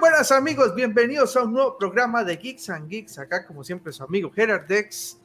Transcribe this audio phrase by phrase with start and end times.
[0.00, 3.18] buenas amigos, bienvenidos a un nuevo programa de Geeks and Geeks.
[3.18, 5.18] Acá, como siempre, su amigo Gerard Dex.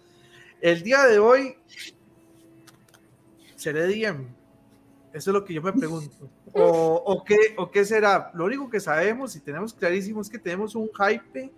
[0.61, 1.55] El día de hoy
[3.55, 4.25] seré DM.
[5.13, 6.27] Eso es lo que yo me pregunto.
[6.53, 8.31] O, o, qué, ¿O qué será?
[8.33, 11.51] Lo único que sabemos y tenemos clarísimo es que tenemos un hype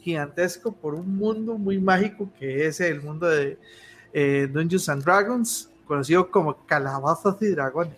[0.00, 3.58] gigantesco por un mundo muy mágico que es el mundo de
[4.12, 7.96] eh, Dungeons and Dragons, conocido como Calabazas y Dragones.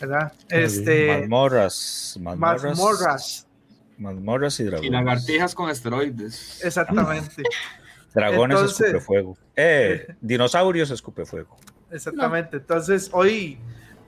[0.00, 0.32] ¿Verdad?
[0.48, 3.45] Este, mazmorras, mazmorras,
[3.98, 4.58] mazmorras.
[4.60, 4.88] y dragones.
[4.88, 6.64] Y lagartijas con esteroides.
[6.64, 7.42] Exactamente.
[8.14, 9.36] Dragones Entonces- escupe fuego.
[9.54, 11.56] Eh, dinosaurios escupe fuego.
[11.90, 12.56] Exactamente.
[12.58, 13.58] Entonces, hoy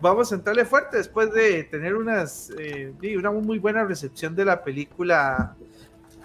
[0.01, 4.63] vamos a entrarle fuerte después de tener unas, eh, una muy buena recepción de la
[4.65, 5.55] película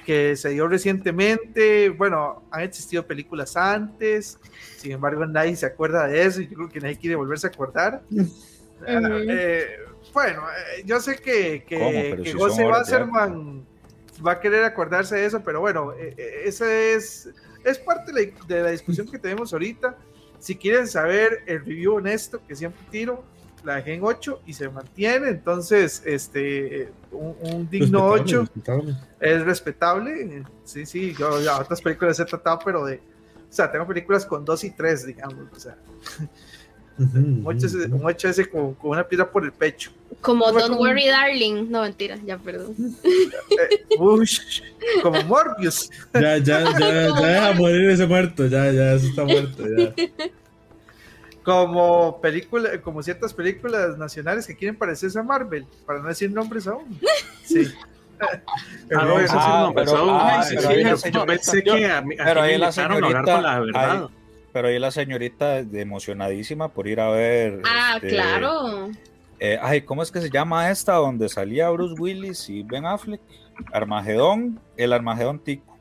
[0.05, 1.89] que se dio recientemente.
[1.89, 4.38] Bueno, han existido películas antes,
[4.77, 7.50] sin embargo, nadie se acuerda de eso y yo creo que nadie quiere volverse a
[7.52, 8.02] acordar.
[8.86, 9.66] Eh,
[10.12, 13.66] bueno, eh, yo sé que, que, que si José Wasserman
[14.25, 17.30] va a querer acordarse de eso, pero bueno, eh, eh, ese es,
[17.64, 19.97] es parte de la, de la discusión que tenemos ahorita.
[20.39, 23.23] Si quieren saber el review honesto que siempre tiro,
[23.64, 28.95] la dejé en 8 y se mantiene, entonces este un, un digno 8 Respetable.
[29.20, 30.44] es respetable.
[30.66, 34.44] Sí, sí, yo ya otras películas he tratado, pero de, o sea, tengo películas con
[34.44, 35.77] 2 y 3, digamos, o sea,
[36.99, 37.95] Ujú, un 8 ese, ujú.
[37.95, 39.91] un ocho ese con, con una piedra por el pecho.
[40.22, 41.69] Como Don't como- Worry Darling.
[41.69, 42.75] No, mentira, ya perdón.
[43.49, 43.86] Eh,
[45.02, 45.89] como Morbius.
[46.14, 49.94] Ya, ya, ya, ya deja morir ese muerto, ya, ya, eso está muerto, ya.
[51.44, 56.67] como película, como ciertas películas nacionales que quieren parecerse a Marvel, para no decir nombres
[56.67, 56.97] aún.
[57.44, 57.67] Sí.
[58.88, 60.41] Pero Ah, Ah, ah,
[62.41, 64.09] ahí la señorita-
[64.53, 67.61] Pero ahí la señorita, emocionadísima por ir a ver.
[67.65, 68.89] Ah, este, claro.
[69.39, 70.93] eh, ay, ¿cómo es que se llama esta?
[70.93, 73.19] Donde salía Bruce Willis y Ben Affleck.
[73.71, 75.77] Armagedón, el Armagedón Tico.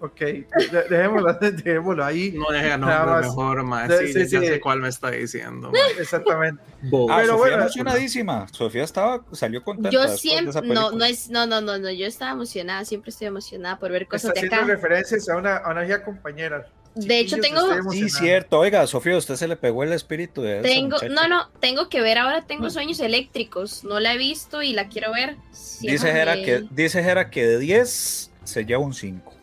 [0.00, 2.32] ok, de- dejémoslo, dejémoslo ahí.
[2.36, 3.24] No deje más.
[3.26, 3.88] mejor, más.
[3.88, 4.46] De- Sí, sí, ya sí.
[4.46, 5.70] sé cuál me está diciendo.
[5.98, 6.62] Exactamente.
[6.82, 8.48] Bo- Ah, Pero Sofía bueno, emocionadísima.
[8.48, 9.90] Sofía estaba, salió contenta.
[9.90, 12.84] Yo después de esa siempre, no, no es, no, no, no, no, yo estaba emocionada,
[12.84, 14.74] siempre estoy emocionada por ver cosas Está de haciendo acá.
[14.74, 16.66] referencias a una, a una compañera.
[16.96, 17.60] De hecho, tengo,
[17.92, 18.58] Sí, cierto.
[18.58, 21.08] Oiga, Sofía, a usted se le pegó el espíritu de esa tengo, muchacha.
[21.12, 24.88] no, no, tengo que ver, ahora tengo sueños eléctricos, no la he visto y la
[24.88, 25.36] quiero ver.
[25.52, 29.34] Sí, Dice Jera que, dice Jera que de 10 se lleva un 5.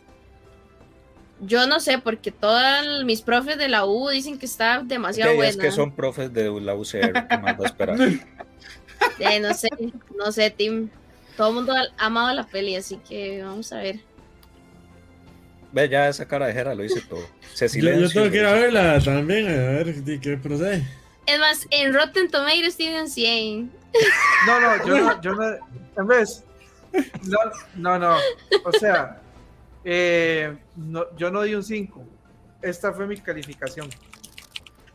[1.40, 5.36] Yo no sé, porque todos mis profes de la U dicen que está demasiado es
[5.36, 5.62] buena.
[5.62, 7.98] que son profes de la UCR, ¿qué más va a esperar?
[9.18, 9.68] Eh, no sé,
[10.16, 10.88] no sé, Tim.
[11.36, 14.00] Todo el mundo ha amado la peli, así que vamos a ver.
[15.74, 17.26] Ve, ya esa cara de Jera lo hice todo.
[17.52, 18.06] Se Yo, silencio.
[18.06, 20.86] yo tengo que ir a verla también, a ver qué procede.
[21.26, 23.72] Es más, en Rotten Tomatoes tiene un 100.
[24.46, 25.44] No, no, yo no, yo no,
[25.96, 26.44] en vez,
[27.24, 27.38] no,
[27.74, 28.16] no, no,
[28.64, 29.20] o sea,
[29.84, 32.04] eh, no, yo no di un 5,
[32.62, 33.90] esta fue mi calificación.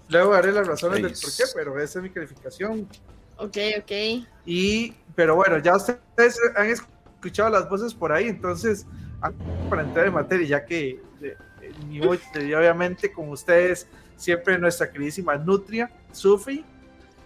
[0.07, 2.87] Luego daré las razones del por qué, pero esa es mi calificación.
[3.35, 3.91] Ok, ok.
[4.45, 8.85] Y, pero bueno, ya ustedes han escuchado las voces por ahí, entonces,
[9.69, 16.63] para entrar en materia, ya que eh, obviamente, como ustedes, siempre nuestra queridísima Nutria, Sufi,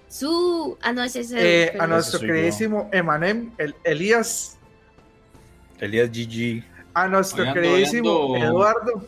[0.07, 0.77] Su.
[0.81, 1.37] Ah, no, ese es el.
[1.39, 2.27] eh, a nuestro yo.
[2.27, 4.57] queridísimo Emanem, el Elías,
[5.79, 6.63] Elías GG.
[6.93, 9.05] a nuestro queridísimo Eduardo,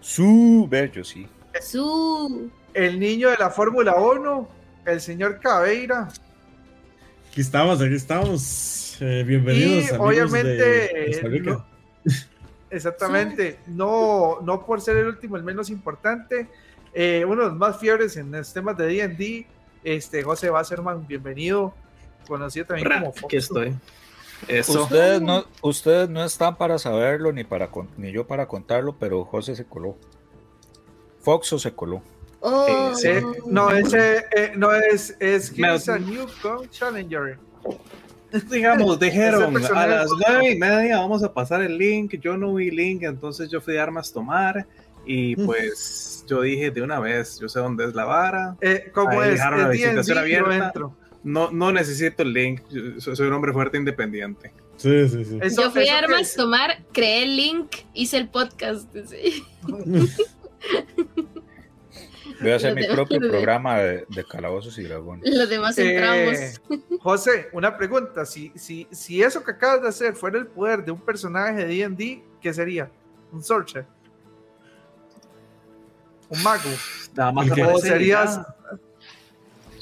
[0.00, 1.26] Su bello, sí.
[1.60, 2.50] Su.
[2.74, 4.48] el niño de la Fórmula 1,
[4.86, 6.08] el señor Cabeira,
[7.30, 8.96] Aquí estamos, aquí estamos.
[9.00, 9.90] Eh, bienvenidos.
[9.92, 11.64] Y, obviamente, de no-
[12.70, 16.48] exactamente, no, no por ser el último, el menos importante,
[16.94, 19.46] eh, uno de los más fiebres en los temas de D&D,
[19.84, 21.74] este, José Wasserman, bienvenido,
[22.26, 23.24] conocido también como Fox.
[23.24, 23.76] Aquí estoy.
[24.46, 24.82] Eso.
[24.84, 29.56] Ustedes no, ustedes no están para saberlo ni para ni yo para contarlo, pero José
[29.56, 29.96] se coló.
[31.20, 32.02] Foxo se coló.
[32.40, 32.94] Oh.
[32.94, 33.08] Sí,
[33.46, 36.26] no, ese eh, no es, es Here's a New
[36.70, 37.38] Challenger.
[38.50, 42.14] Digamos, dijeron a las nueve y media vamos a pasar el link.
[42.20, 44.66] Yo no vi link, entonces yo fui de armas tomar.
[45.04, 48.56] Y pues yo dije de una vez, yo sé dónde es la vara.
[48.60, 50.72] Eh, como Ahí es, dejaron la visitación abierta.
[51.24, 52.60] No, no necesito el link.
[52.70, 54.52] yo soy, un hombre fuerte independiente.
[54.76, 55.38] Sí, sí, sí.
[55.42, 58.86] Eso- Yo fui a que- Armas Tomar, creé el link, hice el podcast.
[59.06, 59.42] sí.
[62.40, 65.34] Voy a hacer mi propio programa de, de calabozos y dragones.
[65.34, 66.60] Los demás Eh, entramos.
[67.02, 68.24] José, una pregunta.
[68.24, 71.88] Si, si, si eso que acabas de hacer fuera el poder de un personaje de
[71.88, 72.90] D&D, ¿qué sería?
[73.32, 73.86] ¿Un sorcerer?
[76.28, 76.70] ¿Un mago?
[77.14, 77.62] Nada más ¿Qué?
[77.62, 78.78] ¿O aparece y serías, ya.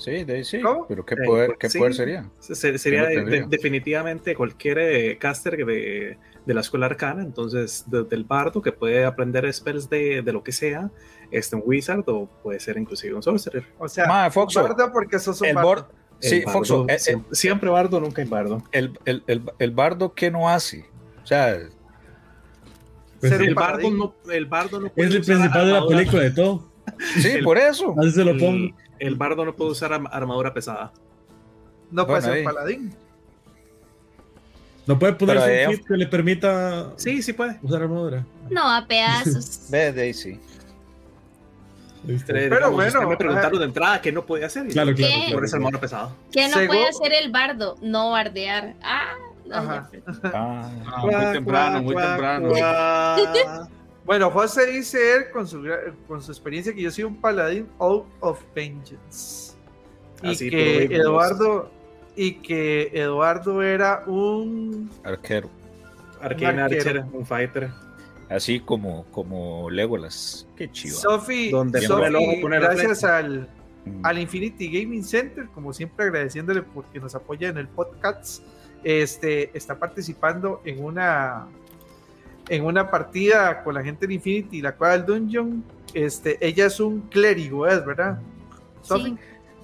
[0.07, 0.61] Sí, de ahí sí.
[0.61, 0.87] ¿Cómo?
[0.87, 1.79] Pero ¿qué Eh, poder, qué sí.
[1.79, 2.31] poder sería?
[2.39, 6.17] Se- Sería de- definitivamente cualquier eh, caster de,
[6.47, 10.45] de la escuela arcana, entonces desde el bardo que puede aprender spells de, de lo
[10.45, 10.93] que sea,
[11.33, 13.65] este un wizard o puede ser inclusive un sorcerer.
[13.79, 15.89] O sea, Mae, Foxo, bardo porque sos un El bardo.
[16.21, 18.63] sí, El bardo, Foxo, eh, eh, siempre, siempre bardo, nunca hay bardo.
[18.71, 20.85] el, el, el, el bardo, ¿qué no hace?
[21.25, 21.59] O sea,
[23.19, 25.73] Pues Ser sí, un El bardo, no, el bardo no puede es el principal de
[25.73, 26.76] la película de todo.
[27.21, 27.95] sí, El- por eso.
[27.99, 28.77] Así se lo el- pongo.
[28.99, 30.93] El, bardo no puede usar arm- armadura pesada.
[31.91, 32.45] No puede Bueno, ser ahí.
[32.45, 32.95] paladín.
[34.87, 37.59] No puede ponerse Pero un kit que le permita Sí, sí puede.
[37.63, 38.25] usar armadura.
[38.51, 39.67] No, a pedazos.
[39.71, 40.41] Ve, Daisy.
[42.29, 44.69] Pero bueno, me preguntaron de entrada qué no podía hacer.
[44.69, 45.13] Claro, claro.
[45.27, 45.33] ¿Qué?
[45.33, 45.57] Por claro.
[45.57, 46.15] armadura pesada.
[46.31, 47.75] ¿Qué no Según- puede hacer el bardo?
[47.83, 48.75] No bardear.
[48.83, 49.57] Ah, no.
[49.57, 49.91] Ah,
[50.33, 50.71] Ah,
[51.03, 52.49] muy temprano, muy temprano.
[54.07, 57.67] Bueno, José dice él con su, gra- con su experiencia que yo soy un paladín
[57.79, 59.55] out of vengeance.
[60.23, 61.71] Y Así, que Eduardo
[62.15, 65.51] y que Eduardo era un arquero.
[66.21, 66.63] Arquero.
[66.65, 67.71] Archer, un fighter.
[68.31, 70.47] Así como, como Legolas.
[70.57, 70.97] Qué chido.
[72.61, 73.49] La gracias al,
[73.85, 74.05] Mm.
[74.05, 78.43] al Infinity Gaming Center, como siempre agradeciéndole porque nos apoya en el podcast,
[78.83, 81.47] este, está participando en una
[82.49, 85.65] en una partida con la gente de Infinity, la cual del Dungeon,
[85.95, 88.19] este, ella es un clérigo, ¿es verdad?
[88.83, 89.17] Sí,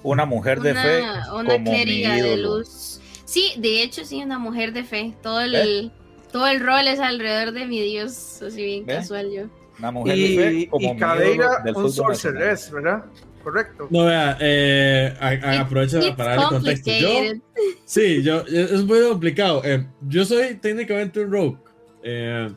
[0.03, 3.01] Una mujer de fe una, como mi clériga de luz.
[3.25, 5.15] Sí, de hecho, sí, una mujer de fe.
[5.23, 5.93] Todo el,
[6.33, 9.43] todo el rol es alrededor de mi Dios, así bien casual yo.
[9.79, 13.05] Una mujer de Y, fe como y Cadeira, un sorceress, ¿verdad?
[13.43, 13.89] Correcto.
[13.91, 16.91] No, vea, eh, a- a- aprovecho It's para darle contexto.
[16.93, 17.41] Yo, complicated.
[17.85, 19.63] sí, yo, es muy complicado.
[19.65, 21.57] Eh, yo soy técnicamente un rogue,
[22.05, 22.53] eh,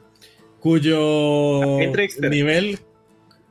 [0.65, 1.77] cuyo
[2.27, 2.79] nivel...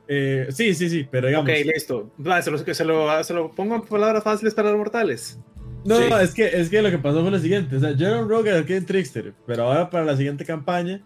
[0.09, 1.49] eh, sí, sí, sí, pero digamos...
[1.49, 2.11] Ok, listo.
[2.19, 5.39] Va, se, lo, se, lo, se lo pongo en palabras fáciles para los mortales.
[5.85, 6.03] No, Sí.
[6.09, 7.77] no, es que, es que lo que pasó fue lo siguiente.
[7.77, 11.01] O sea, yo era un rogue Arcane Trickster, pero ahora para la siguiente campaña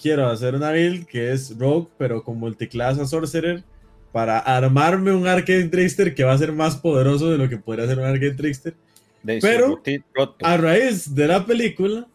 [0.00, 3.64] quiero hacer una build que es rogue, pero con multiclass a sorcerer,
[4.12, 7.86] para armarme un Arcane Trickster que va a ser más poderoso de lo que podría
[7.86, 8.74] ser un Arcane Trickster.
[9.40, 9.80] Pero-.
[10.42, 12.06] A raíz de la película,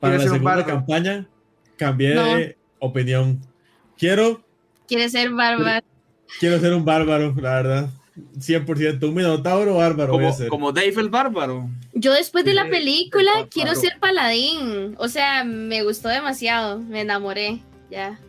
[0.00, 1.28] para la segunda campaña,
[1.76, 2.36] cambié No.
[2.36, 3.40] de opinión.
[3.98, 4.42] Quiero,
[4.86, 5.84] Quiere ser bárbaro.
[6.40, 7.90] quiero ser un bárbaro, la verdad.
[8.38, 10.48] 100%, un minotauro bárbaro Como, ser.
[10.48, 11.68] como Dave el Bárbaro.
[11.94, 14.94] Yo después de la película el quiero ser paladín.
[14.98, 16.78] O sea, me gustó demasiado.
[16.78, 17.60] Me enamoré.
[17.90, 18.20] Ya.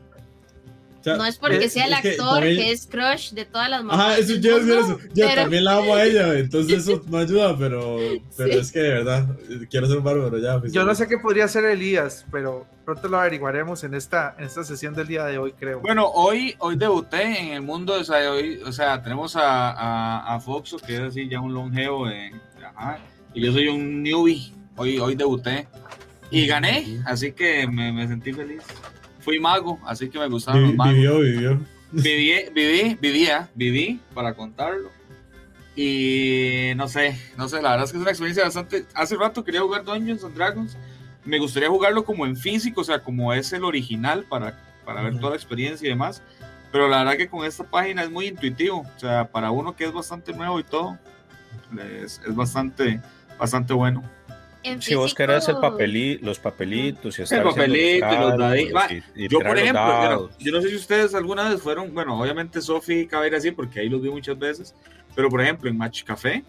[1.05, 3.45] Sea, No es porque es- sea el es que actor que, también- es crush de
[3.45, 3.99] todas las mamás.
[4.07, 4.99] Ajá, eso yo mundo, eso.
[5.13, 7.97] Yo pero- también la amo a ella, entonces eso no ayuda, pero,
[8.35, 8.57] pero Sí.
[8.59, 10.59] es que de verdad, eh, quiero ser un bárbaro ya.
[10.71, 14.63] Yo no sé qué podría ser Elías, pero pronto lo averiguaremos en esta, en esta
[14.63, 15.79] sesión del día de hoy, creo.
[15.81, 20.33] Bueno, hoy, hoy debuté en el mundo, o sea, hoy, o sea tenemos a, a,
[20.35, 22.31] a Foxo, que es así ya un longevo, de,
[22.75, 22.97] ajá,
[23.31, 25.67] y yo soy un newbie, hoy, hoy debuté
[26.31, 28.63] y gané, así que me, me sentí feliz.
[29.25, 30.93] Fui mago, así que me gustaron los magos.
[30.93, 31.59] Vivió, vivió.
[31.91, 34.91] Viví, viví, vivía, viví para contarlo.
[35.75, 38.85] Y no sé, no sé, la verdad es que es una experiencia bastante.
[38.93, 40.77] Hace rato quería jugar Dungeons and Dragons.
[41.25, 45.17] Me gustaría jugarlo como en físico, o sea, como es el original para, para ver
[45.17, 46.21] toda la experiencia y demás.
[46.71, 48.85] Pero la verdad que con esta página es muy intuitivo.
[48.95, 50.99] O sea, para uno que es bastante nuevo y todo,
[52.03, 53.01] es, es bastante,
[53.39, 54.03] bastante bueno.
[54.65, 58.39] En Si vos querés el papelí, los papelitos y estar El papelito y los dados
[58.39, 61.93] dadi- y- y Yo, por ejemplo, yo no, yo sé si ustedes alguna vez fueron,
[61.93, 64.73] bueno, obviamente Sofi y Caber así, porque ahí los vi muchas veces,
[65.15, 66.43] pero por ejemplo en Match Café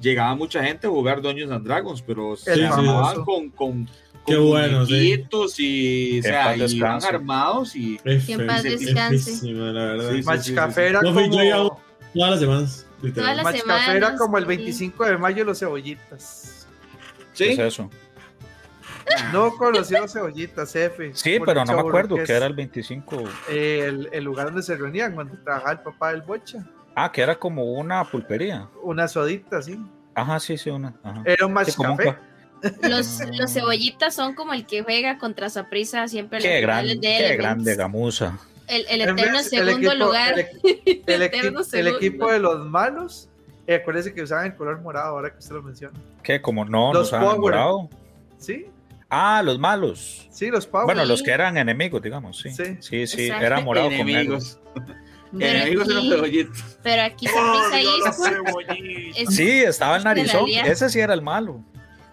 [0.00, 3.24] llegaba mucha gente a jugar Dungeons and Dragons, pero se armaban famoso.
[3.24, 3.86] con, con,
[4.26, 5.24] Qué con bueno, sí.
[5.58, 7.08] y, o sea, y descanse.
[7.08, 9.18] armados y en paz descanse.
[9.24, 10.12] feísimo, la verdad.
[10.14, 10.88] Sí, Match sí, Café sí.
[10.90, 11.56] era No, yo como, iba
[12.12, 14.48] Todas las semanas, Todas las- Match Café era semanas, como el sí.
[14.48, 16.59] 25 de mayo los cebollitas.
[17.44, 17.56] ¿Sí?
[17.56, 17.90] ¿Qué es eso?
[19.32, 21.10] No conocí los cebollitas, F.
[21.14, 23.24] Sí, pero el no me acuerdo que era el 25.
[23.48, 26.64] eh, el, el lugar donde se reunían cuando trabajaba el papá del bocha.
[26.94, 28.68] Ah, que era como una pulpería.
[28.82, 29.80] Una sodita, sí.
[30.14, 30.94] Ajá, sí, sí, una.
[31.02, 31.22] Ajá.
[31.24, 32.04] Era un match Sí, un café.
[32.04, 32.20] ca-
[32.88, 36.38] Los, los cebollitas son como el que juega contra Saprisa siempre.
[36.40, 37.38] Qué, gran, de qué Elements.
[37.42, 38.38] grande gamuza.
[38.68, 40.38] El, el En eterno vez- segundo equipo- lugar.
[40.38, 40.46] El,
[40.86, 41.96] el El equipo, eterno el segundo.
[41.96, 43.29] equipo de los malos.
[43.70, 45.96] Eh, acuérdese que usaban el color morado ahora que usted lo menciona.
[46.24, 46.42] ¿Qué?
[46.42, 47.22] Como no, Los Power.
[47.24, 47.88] enamorado.
[48.36, 48.66] ¿Sí?
[49.08, 50.26] Ah, los malos.
[50.32, 50.86] Sí, los Power.
[50.86, 52.50] Bueno, los que eran enemigos, digamos, sí.
[52.50, 52.76] Sí.
[52.80, 54.10] Sí, sí, era morado con negro.
[54.38, 54.58] Enemigos.
[55.38, 56.78] Pero Enemigos aquí- cebollitos.
[56.82, 58.60] Pero aquí Saprisa hizo.
[59.16, 60.48] es- Sí, estaba el narizón.
[60.48, 61.62] Ese sí era el malo.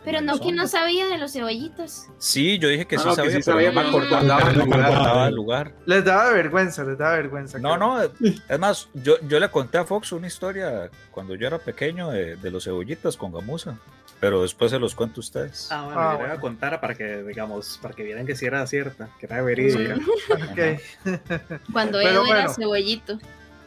[0.07, 2.07] Pero no que no sabía de los cebollitos.
[2.17, 5.35] Sí, yo dije que No, sí no, que sabía, sí pero sabía, pero no el
[5.35, 5.73] lugar.
[5.85, 7.59] Les daba vergüenza, les daba vergüenza.
[7.59, 11.59] No, no, es más, yo, yo le conté a Fox una historia cuando yo era
[11.59, 13.77] pequeño de, de los cebollitas con gamuza,
[14.21, 15.67] pero después se los cuento a ustedes.
[15.73, 18.37] Ah, bueno, Ah, yo le voy a contar para que, digamos, para que vieran que
[18.37, 19.97] sí era cierta, que era verídica.
[20.29, 21.61] Ok.
[21.73, 23.19] Cuando Edo era cebollito.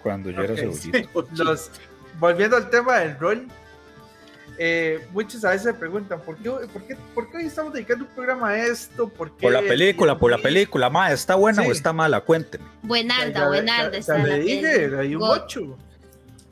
[0.03, 0.55] Cuando yo era.
[1.37, 1.71] Los,
[2.19, 3.47] volviendo al tema del rol,
[4.63, 8.05] eh, muchos a veces se preguntan, ¿por qué, por, qué, ¿por qué hoy estamos dedicando
[8.05, 9.09] un programa a esto?
[9.09, 11.69] ¿Por, qué Por la película, por la película, ma, ¿está buena Sí.
[11.71, 12.21] o está mala?
[12.21, 12.67] Cuénteme.
[12.83, 15.31] Buenarda, ya- buenarda ya- está ya le dije, hay un God.
[15.45, 15.79] 8.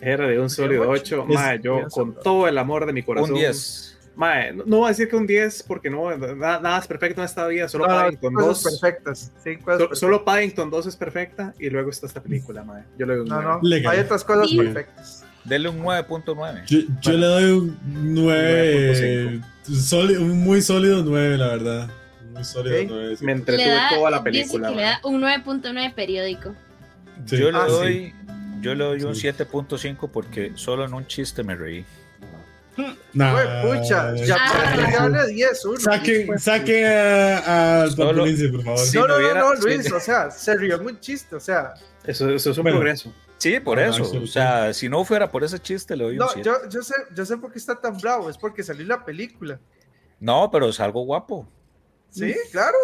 [0.01, 1.25] Era de un sólido ocho.
[1.25, 1.27] 8.
[1.29, 3.33] Es- Mae, yo es- con todo el amor de mi corazón.
[3.33, 3.95] Un 10.
[4.17, 7.21] Mae, no, no voy a decir que un 10 porque no, nada, nada es perfecto
[7.21, 8.81] en esta vida, solo No, Paddington cosas 2.
[8.81, 9.33] perfectas.
[9.45, 10.25] Sí, cosas So- Solo.
[10.25, 12.83] Paddington 2 es perfecta y luego está esta película, mae.
[12.99, 13.95] Yo le doy un No, no, Legal.
[13.95, 14.57] hay otras cosas Sí.
[14.57, 15.18] perfectas.
[15.49, 16.65] Dele un 9.9.
[16.67, 17.79] Yo, yo le doy un
[18.15, 19.41] 9.
[19.69, 20.19] 9.5.
[20.19, 21.89] un muy sólido 9, la verdad.
[22.33, 22.87] Muy sólido Ok.
[22.91, 23.17] 9.
[23.17, 23.25] sí.
[23.25, 24.71] Me Le entretuve da, toda la película.
[24.71, 26.55] le da un 9.9 periódico.
[27.27, 27.37] Sí.
[27.39, 27.73] Yo le Ah, sí.
[27.73, 28.15] doy,
[28.61, 29.23] yo le doy un Sí.
[29.23, 31.85] 7.5 porque solo en un chiste me reí.
[33.13, 34.53] Nah, pucha, ya Ah.
[34.77, 35.81] para que hable 10, uno.
[35.81, 38.79] Saquen, saquen a- al Solo- por favor.
[38.79, 38.97] Sí.
[38.97, 39.63] no, no no, no, sí.
[39.67, 41.75] Luis, o sea, se rió en un chiste, o sea,
[42.05, 42.79] Eso, eso es un Bueno.
[42.79, 43.13] progreso.
[43.39, 44.03] Sí, por eso.
[44.21, 46.43] O sea, si no fuera por ese chiste, le doy un no, 7.
[46.45, 49.61] yo, yo sé, yo sé por qué está tan bravo, es porque salió la película,
[50.21, 51.49] No, pero es algo guapo.
[52.11, 52.77] sí, claro,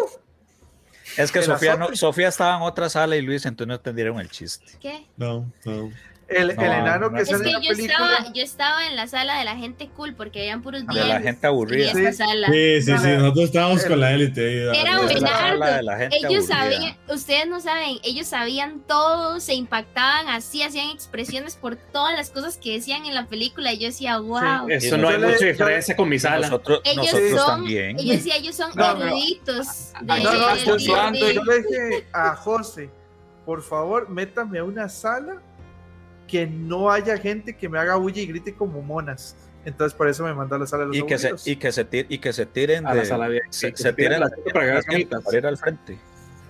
[1.17, 1.95] Es que Sofía, no.
[1.97, 4.67] Sofía estaba en otra sala y Luis entonces no entendieron el chiste.
[4.81, 5.07] ¿Qué?
[5.17, 5.91] No, no.
[6.37, 7.17] El, el No, enano no.
[7.19, 9.89] que sale en la yo película, estaba, yo estaba en la sala de la gente
[9.89, 11.91] cool porque habían puros De la gente aburrida.
[11.91, 12.31] en esta Sí.
[12.31, 12.47] sala.
[12.49, 13.09] Sí, sí, sí.
[13.09, 14.99] No, Nosotros estábamos el- con la élite Era
[15.99, 21.77] gente Ellos sabían, ustedes no saben, ellos sabían todo, se impactaban así, hacían expresiones por
[21.77, 24.69] todas las cosas que decían en la película y yo decía, wow.
[24.69, 26.49] Eso no hay yo le- mucha yo- diferencia con mi sala.
[26.49, 27.99] Nosotros, Ellos nosotros son, también.
[27.99, 29.67] ellos decía, ellos son No, eruditos.
[30.03, 32.91] no, no, de- yo, de- yo- de- yo le dije a José,
[33.47, 35.41] por favor, métame a una sala
[36.27, 39.37] que no haya gente que me haga bulla y grite como monas.
[39.65, 41.73] Entonces por eso me mandó a la sala de los Y que, se, y, que
[41.73, 43.93] se tir- y que se tiren A la de- sala de- se, que se se
[43.95, 44.67] tiren tiren la para
[45.39, 45.99] ir al frente.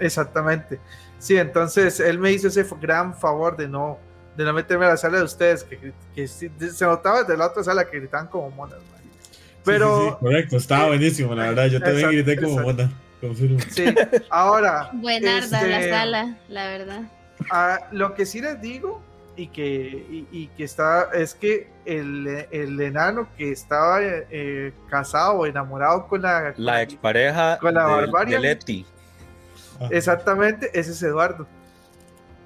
[0.01, 0.81] Exactamente.
[1.19, 3.99] Sí, entonces él me hizo ese gran favor de no,
[4.37, 7.47] de no meterme a la sala de ustedes, que, que sí- se notaba desde la
[7.47, 8.79] otra sala que gritaban como monas.
[8.79, 9.01] man.
[9.13, 11.67] Sí, Pero sí, sí, correcto, estaba buenísimo, la verdad.
[11.67, 12.83] Yo también Exacto, grité como exacto.
[12.85, 13.01] mona.
[13.21, 13.59] Confirmo.
[13.71, 13.85] sí,
[14.29, 17.03] ahora, Buenarda la Este- sala, la verdad.
[17.93, 19.03] lo que sí les digo
[19.37, 19.63] y que,
[20.11, 26.07] y, y que está, es que el, el enano que estaba eh, casado o enamorado
[26.07, 26.53] con la...
[26.55, 28.85] con La expareja Con la de,
[29.81, 29.89] Ajá.
[29.91, 31.47] Exactamente, ese es Eduardo.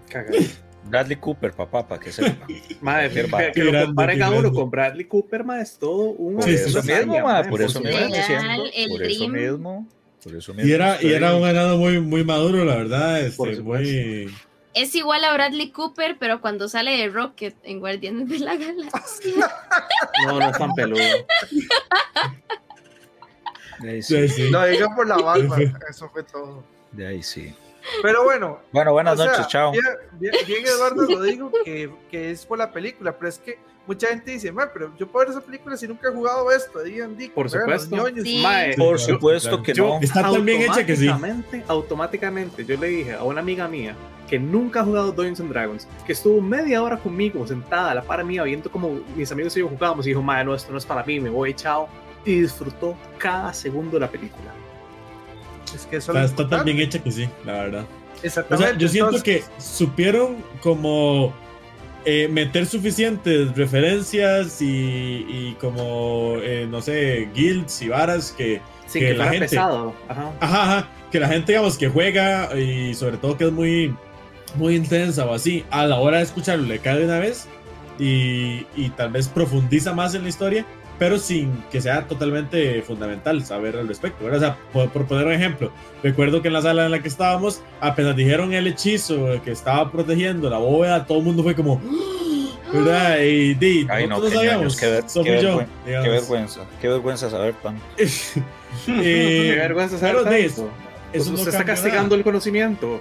[0.08, 0.38] Cagado.
[0.84, 2.46] Bradley Cooper, papá, para que sepa.
[2.80, 6.48] Madre, que, que lo comparen a uno con Bradley Cooper, ma, es todo un Por
[6.48, 7.18] eso mismo,
[7.48, 7.98] por eso mismo
[8.88, 9.88] por eso mismo,
[10.22, 13.20] por eso mismo Y era, y era un ganado muy, muy maduro, la verdad.
[13.36, 13.66] Por Este, supuesto.
[13.66, 14.34] muy.
[14.74, 19.32] Es igual a Bradley Cooper, pero cuando sale de Rocket en Guardianes de la Galaxia.
[20.26, 21.00] No, no es tan peludo.
[23.80, 24.26] De ahí sí.
[24.50, 25.56] Lo digo por la barba,
[25.88, 26.64] eso fue todo.
[26.92, 27.54] de ahí sí.
[28.02, 29.70] Pero bueno, Bueno, buenas sea, noches, chao.
[29.72, 29.84] Bien,
[30.18, 34.08] bien- bien Eduardo lo digo que, que es por la película, pero es que mucha
[34.08, 36.80] gente dice, "Ma, pero yo puedo ver esa película si nunca he jugado esto.
[37.34, 37.96] Por supuesto.
[37.96, 38.24] ñoños".
[38.24, 38.42] Sí.
[38.42, 39.62] Mae, Por supuesto claro.
[39.62, 40.00] que yo no.
[40.02, 41.06] Está tan bien hecha que sí.
[41.08, 43.94] automáticamente- Automáticamente, yo le dije a una amiga mía
[44.28, 48.02] que nunca ha jugado Dungeons and Dragons, que estuvo media hora conmigo, sentada a la
[48.02, 50.78] par mía, viendo como mis amigos y yo jugábamos, y dijo, madre, no, esto no
[50.78, 51.88] es para mí, me voy, chao.
[52.24, 54.52] Y disfrutó cada segundo de la película.
[55.74, 57.84] Es que eso Está, es está tan bien hecha que sí, la verdad.
[58.22, 58.70] O Exactamente.
[58.70, 61.32] sea, yo siento entonces, que supieron como
[62.04, 64.66] eh, meter suficientes referencias y,
[65.28, 69.94] y como, eh, no sé, guilds y varas que, Sin Que que, la gente- pesado.
[70.08, 70.32] Ajá.
[70.40, 73.94] ajá, ajá, que la gente, digamos, que juega y sobre todo que es muy,
[74.56, 77.46] muy intensa o así, a la hora de escucharlo le cae de una vez
[77.98, 80.64] y, y tal vez profundiza más en la historia,
[80.98, 84.24] pero sin que sea totalmente fundamental saber al respecto.
[84.24, 84.38] ¿verdad?
[84.38, 87.08] O sea, por, por poner un ejemplo, recuerdo que en la sala en la que
[87.08, 91.80] estábamos, apenas dijeron el hechizo que estaba protegiendo la bóveda, todo el mundo fue como...
[92.70, 93.20] ¿Verdad?
[93.22, 96.04] Y, di, Ay, no, qué sabíamos, qué ver- qué yo, vergüenza, digamos.
[96.04, 97.82] Qué vergüenza, qué vergüenza saber tanto.
[98.86, 100.62] Eh, Qué vergüenza pero saber de tanto.
[100.62, 100.70] eso,
[101.12, 103.00] Pues no usted está castigando el conocimiento.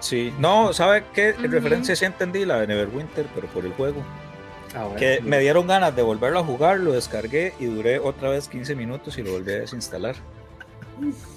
[0.00, 1.34] Sí, no, ¿sabe qué?
[1.38, 1.48] Ujú.
[1.48, 4.02] Referencia sí entendí, la de Neverwinter, pero por el juego.
[4.74, 4.96] Ah, bueno.
[4.96, 8.74] Que me dieron ganas de volverlo a jugar, lo descargué y duré otra vez 15
[8.74, 10.14] minutos y lo volví a desinstalar.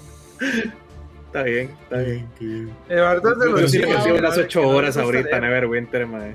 [1.26, 2.28] Está bien, está bien.
[2.38, 2.70] Qué bien.
[2.88, 4.22] Eduardo es de los Yo sí le niños, consigo ¿no?
[4.22, 5.40] las Que 8 no horas gusta ahorita.
[5.40, 6.34] Neverwinter, mae.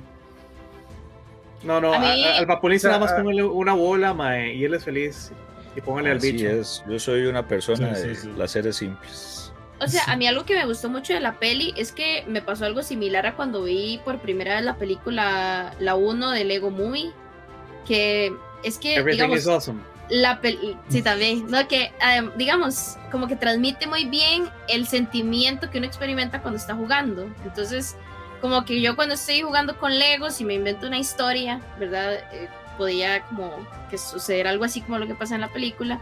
[1.64, 4.54] No, no, A a- mí- a- al sea, nada más a- póngale una bola, mae,
[4.54, 5.32] y él es feliz.
[5.76, 6.48] Y póngale al Así bicho.
[6.48, 8.34] es, yo soy una persona Sí, sí, de sí.
[8.38, 9.35] las seres simples.
[9.80, 12.42] O sea, a mí algo que me gustó mucho de la peli es que me
[12.42, 16.72] pasó algo similar a cuando vi por primera vez la película, la 1 de Lego
[16.72, 17.12] Movie,
[17.86, 19.82] que es que, Everything digamos, is awesome.
[20.10, 25.70] la peli, sí también, no que adem- digamos, como que transmite muy bien el sentimiento
[25.70, 27.30] que uno experimenta cuando está jugando.
[27.44, 27.96] Entonces,
[28.42, 32.14] como que yo cuando estoy jugando con Legos y me invento una historia, ¿verdad?
[32.32, 33.52] Eh, podía como
[33.90, 36.00] que suceder algo así como lo que pasa en la película.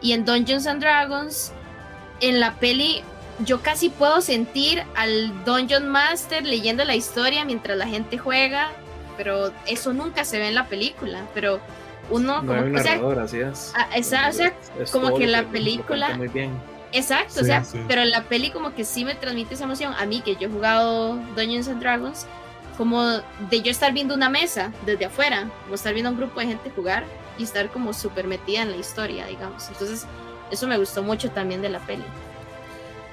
[0.00, 1.52] Y en Dungeons and Dragons,
[2.20, 3.02] en la peli,
[3.40, 8.70] yo casi puedo sentir al Dungeon Master leyendo la historia mientras la gente juega,
[9.16, 11.26] pero eso nunca se ve en la película.
[11.34, 11.60] Pero
[12.10, 13.72] uno, No hay como, un o sea, narrador, así es.
[13.76, 16.52] Ah, esa- o sea, Es como que la película- cuenta Muy bien.
[16.92, 17.80] Exacto, o Sí, sea, sí.
[17.88, 19.94] pero en la peli como que sí me transmite esa emoción.
[19.98, 22.26] A mí que yo he jugado Dungeons and Dragons,
[22.78, 26.38] como de yo estar viendo una mesa desde afuera, como estar viendo a un grupo
[26.38, 27.04] de gente jugar
[27.36, 29.68] y estar como súper metida en la historia, digamos.
[29.68, 30.06] Entonces,
[30.52, 32.04] eso me gustó mucho también de la peli.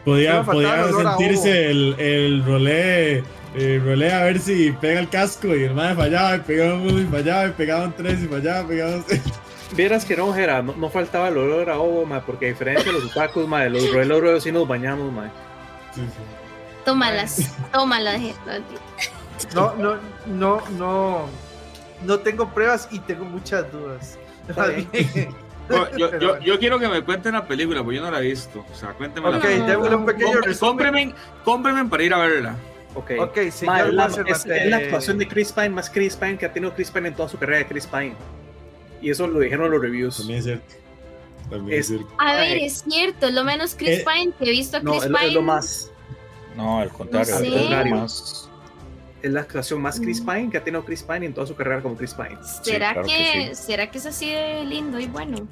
[0.05, 5.63] Podía, podía sentirse el, el rolé, el rolé a ver si pega el casco y
[5.63, 9.21] el madre fallaba y pegaba uno y fallaba y pegaban tres y fallaba, pegaban seis.
[9.75, 12.91] Vieras que no, Jera, no, no faltaba el olor a ovo, ma, porque a diferencia
[12.91, 15.31] de los tacos, ma, de los roelos sí nos bañamos, ma.
[15.93, 16.23] Sí, sí.
[16.83, 18.21] Tómalas, tómalas.
[19.55, 21.25] No, no, no, no,
[22.03, 24.17] no tengo pruebas y tengo muchas dudas.
[24.47, 24.89] Está bien.
[25.97, 28.65] Bueno, yo, yo, quiero que me cuenten la película, porque yo no la he visto.
[28.71, 30.57] O sea, cuénteme Ok, la démosle un pequeño resumen.
[30.59, 32.55] Cómprenme, cómprenme para ir a verla.
[32.95, 33.11] Ok.
[33.19, 36.37] Ok, Ma, señor es, la, es- es la actuación de Chris Pine más Chris Pine
[36.37, 38.13] que ha tenido Chris Pine en toda su carrera de Chris Pine.
[39.01, 40.17] Y eso lo dijeron los reviews.
[40.17, 40.65] También es cierto.
[41.49, 42.13] También es, Es- cierto.
[42.19, 45.03] A ver, es cierto, lo menos Chris Eh, Pine que he visto a No, Chris
[45.05, 45.33] es, lo- es Pine.
[45.35, 45.91] lo más.
[46.55, 48.49] No, al contrario, No al contrario, más.
[49.21, 50.25] Es la actuación más Chris Mm.
[50.29, 52.37] Pine que ha tenido Chris Pine en toda su carrera como Chris Pine.
[52.63, 55.47] ¿Será, claro que, que ¿Será que es así de lindo y bueno?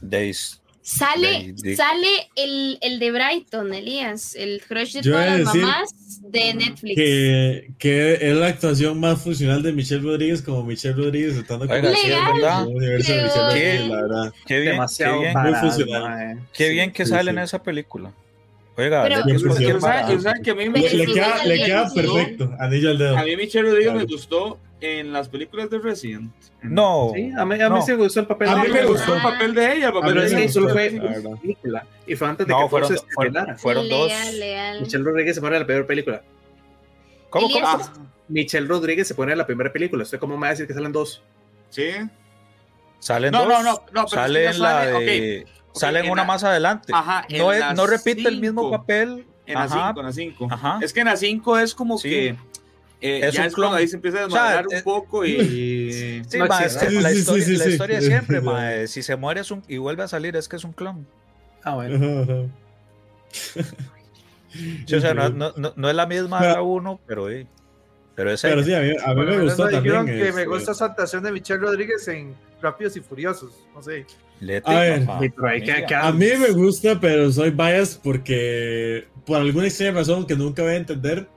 [0.00, 0.58] Days.
[0.84, 5.90] Sale, di- sale el, el de Brighton, Elías, el crush de Yo todas las mamás
[6.22, 6.96] de Netflix.
[6.96, 11.94] Que, que es la actuación más funcional de Michelle Rodríguez como Michelle Rodríguez tratando con
[11.94, 12.32] sí, Legal.
[12.34, 12.62] verdad.
[12.62, 13.28] el universo de Qué.
[13.38, 14.32] Rodríguez, la verdad.
[14.44, 16.20] Qué bien, Demasiado qué bien, barato, muy funcional.
[16.36, 16.40] eh.
[16.52, 16.72] qué Sí.
[16.72, 17.36] bien que sí, sale sí.
[17.36, 18.12] en esa película.
[18.76, 19.22] Oiga, Pero- ya
[20.42, 23.18] que a mí, Le, le queda, le queda perfecto, anillo al dedo.
[23.18, 26.32] a mí Michelle Rodríguez me gustó en las películas de Resident.
[26.62, 27.96] No, Sí, a mí, a mí No.
[27.98, 28.88] gustó el papel A de mí A mí me ella.
[28.88, 30.40] gustó el papel de ella, Pero es ella.
[30.42, 30.90] que solo fue
[31.40, 31.86] película.
[32.06, 32.96] Y fue antes de no, que fueron, se
[33.58, 34.08] fueron, dos.
[34.08, 34.80] Leal, leal.
[34.80, 36.22] Michelle Rodríguez se pone en la primera película.
[37.30, 37.66] ¿Cómo, cómo?
[37.66, 37.92] Ah,
[38.28, 40.02] Michelle Rodríguez se pone en la primera película.
[40.04, 41.22] ¿Usted cómo me va a decir que salen dos?
[41.70, 41.90] sí.
[42.98, 43.48] Salen No, dos.
[43.48, 45.46] no, no, no, pero sale es que en ya la sale, de.
[45.74, 46.92] Salen en una la- más adelante.
[46.94, 48.70] Ajá, no, es- la no repite el mismo cinco.
[48.78, 49.26] papel.
[49.46, 49.88] En la Ajá.
[49.88, 50.48] 5, en la 5.
[50.50, 50.78] Ajá.
[50.82, 52.08] Es que en la 5 es como Sí.
[52.08, 52.28] que.
[53.00, 53.74] eh, Es ya un es cuando clon.
[53.80, 55.32] ahí se empieza a O sea, desmadrar un poco y.
[56.28, 57.70] Sí, No ma, es que la Sí, sí, historia, sí, la sí.
[57.72, 58.44] historia siempre, Sí.
[58.44, 60.72] ma, eh, si se muere es un, y vuelve a salir, es que es un
[60.72, 61.06] clon.
[61.64, 62.48] Ah, bueno.
[64.86, 67.46] Sí, o sea, no, no, no, es la misma de la 1, pero, eh,
[68.14, 68.64] pero es Pero ella.
[68.64, 70.18] sí, a mí, a mí me gustó no dijeron también.
[70.18, 73.52] que este, me gusta esa actuación de Michelle Rodríguez en Rápidos y Furiosos.
[73.74, 74.06] No sé.
[74.42, 79.92] Lete, A ver, papá, A mí me gusta, pero soy bias porque por alguna extraña
[79.92, 81.28] razón que nunca voy a entender,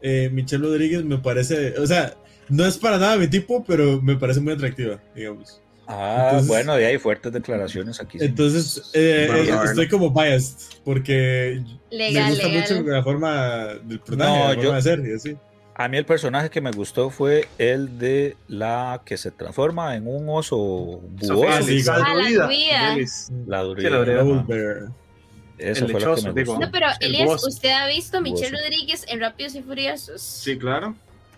[0.00, 2.14] eh, Michelle Rodríguez me parece, o sea,
[2.48, 5.60] no es para nada mi tipo, pero me parece muy atractiva, digamos.
[5.88, 8.18] Ah, Entonces- bueno, de ahí fuertes declaraciones aquí.
[8.20, 12.60] Entonces, eh, eh, estoy como biased porque me gusta legal.
[12.60, 15.36] mucho la forma del personaje, No, la yo- forma de ser y así.
[15.74, 20.06] A mí el personaje que me gustó fue el de la que se transforma en
[20.06, 21.44] un oso buoso.
[21.48, 21.82] Ah, sí,
[23.46, 23.88] la druida.
[25.58, 26.52] Esa El fue la que me digo.
[26.54, 26.66] gustó.
[26.66, 27.46] No, pero El Elías.
[27.46, 28.50] ¿usted ha visto a Michelle.
[28.56, 30.20] Rodríguez en Rápidos y Furiosos?
[30.20, 30.94] Sí, claro.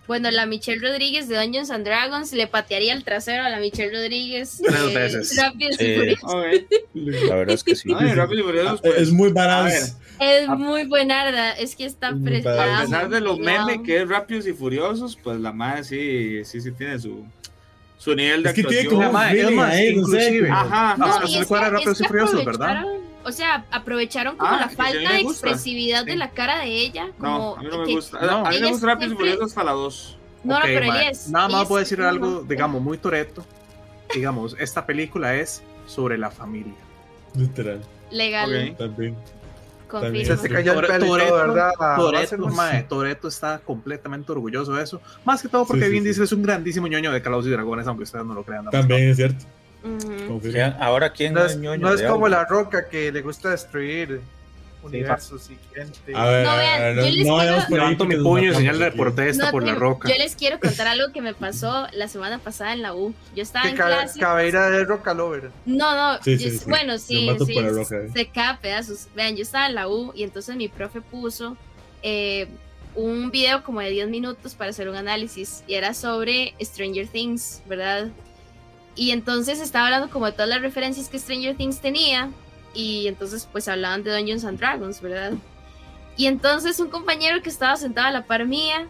[0.07, 3.91] Bueno, la Michelle Rodríguez de Dungeons and Dragons le patearía el trasero a la Michelle
[3.91, 5.35] Rodríguez Tres veces.
[5.37, 5.85] Rápidos Sí.
[5.85, 6.23] y Furiosos.
[6.33, 7.23] Ok.
[7.29, 7.91] La verdad es que sí.
[7.97, 9.97] Ay, Rápido y Furiosos, pues, es muy a badass.
[10.19, 12.43] Es muy buenarda, es que está padre.
[12.47, 16.61] A pesar de los memes que es Rápidos y Furiosos, pues la madre sí, sí,
[16.61, 17.25] sí tiene su,
[17.97, 19.11] su nivel de Es que tiene actuación.
[19.11, 19.89] como un feeling no sé.
[19.89, 20.49] inclusive.
[20.51, 22.83] Ajá, No, no, es que- Rápidos es y Furiosos, ¿verdad?
[23.25, 26.17] O sea, aprovecharon como Ah, la falta de expresividad de Sí.
[26.17, 27.09] la cara de ella.
[27.19, 28.19] Como No, a mí no me que- gusta.
[28.21, 28.45] no.
[28.45, 30.17] a mí me gusta Rápidos y siempre- Furiosos hasta la 2.
[30.43, 31.29] No, Ok, no, pero es.
[31.29, 33.43] Nada más puedo decir algo, digamos, muy toreto.
[34.13, 36.75] Digamos, esta película es sobre la familia.
[37.35, 38.77] Literal, Legal, Ok.
[38.77, 39.15] también.
[39.89, 40.37] confirmo.
[40.41, 41.71] Se cayó el y Toretto- ¿verdad?
[42.53, 44.99] Mae, Toretto está completamente orgulloso de eso.
[45.23, 46.05] Más que todo porque Sí, sí, Vin sí.
[46.05, 48.65] Diesel es un grandísimo ñoño de Calabozos y Dragones, aunque ustedes no lo crean.
[48.71, 49.45] También es cierto.
[50.27, 50.39] Confirmo.
[50.41, 52.29] ¿Quién- Ahora, ¿quién No es, ñoño no es como algo?
[52.29, 54.21] la roca que le gusta destruir
[54.83, 56.13] universo siguiente.
[56.15, 58.57] A ver, No, a vean, ver, yo les no quiero- por Levanto mi puño matamos
[58.57, 60.07] señal de protesta No, por la roca.
[60.09, 63.11] Yo les quiero contar algo que me pasó la semana pasada en la U.
[63.35, 64.19] Yo estaba Que en clase.
[64.19, 65.49] cabellera de Roca Lover.
[65.65, 66.65] No, no, Sí, yo- sí, sí.
[66.69, 68.09] bueno, sí, sí, roca, eh.
[68.13, 69.07] se cae a pedazos.
[69.15, 71.57] Vean, yo estaba en la U y entonces mi profe puso
[72.03, 72.47] eh,
[72.93, 77.63] un video como de 10 minutos para hacer un análisis y era sobre Stranger Things,
[77.67, 78.09] ¿verdad?
[78.95, 82.31] Y entonces estaba hablando como de todas las referencias que Stranger Things tenía
[82.73, 85.33] y entonces pues hablaban de Dungeons and Dragons, ¿verdad?
[86.17, 88.87] Y entonces un compañero que estaba sentado a la par mía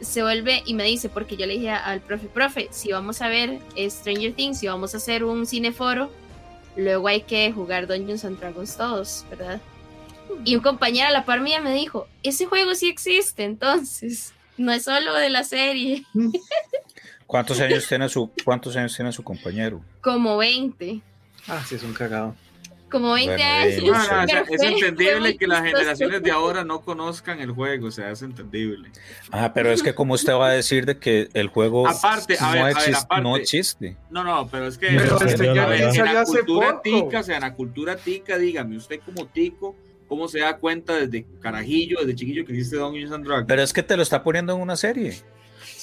[0.00, 3.28] se vuelve y me dice, porque yo le dije al profe, profe, si vamos a
[3.28, 6.10] ver eh, Stranger Things, si vamos a hacer un cineforo,
[6.76, 9.60] luego hay que jugar Dungeons and Dragons todos, ¿verdad?
[10.44, 14.72] Y un compañero a la par mía me dijo, ese juego sí existe, entonces, no
[14.72, 16.04] es solo de la serie,
[17.26, 19.82] ¿Cuántos años tiene su, cuántos años tiene su compañero?
[20.00, 21.00] como 20,
[21.48, 22.34] Ah, sí, es un cagado.
[22.90, 23.82] como 20 Bueno, años.
[23.82, 27.50] No, no, o sea, pero es entendible que las generaciones de ahora no conozcan el
[27.52, 28.90] juego, o sea, es entendible.
[29.32, 32.46] Ah, pero es que como usted va a decir de que el juego Aparte, a
[32.46, 33.22] no, ver, a ver, existe, aparte.
[33.22, 33.96] no existe.
[34.10, 35.76] No, no, pero es que No, Pero este perdió, ya la a
[36.08, 36.82] en la cultura poco.
[36.82, 39.76] tica, o sea, en la cultura tica, dígame, usted como tico,
[40.08, 43.46] ¿cómo se da cuenta desde carajillo, desde chiquillo que existe Dungeons and Dragons?
[43.48, 45.16] Pero es que te lo está poniendo en una serie.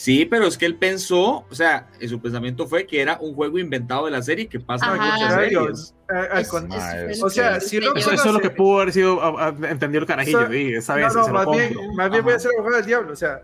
[0.03, 3.33] Sí, pero es que él pensó, o sea, en su pensamiento fue que era un
[3.35, 5.95] juego inventado de la serie que pasa en muchas series.
[6.09, 7.95] eh, lo o sea, que si lo-.
[7.95, 9.21] Eso, eso es lo que pudo haber sido
[9.65, 10.39] entendido el carajillo.
[10.39, 12.75] O sea, esta No, vez no, lo más bien, más bien voy a ser abogado
[12.75, 13.13] del diablo.
[13.13, 13.43] O sea,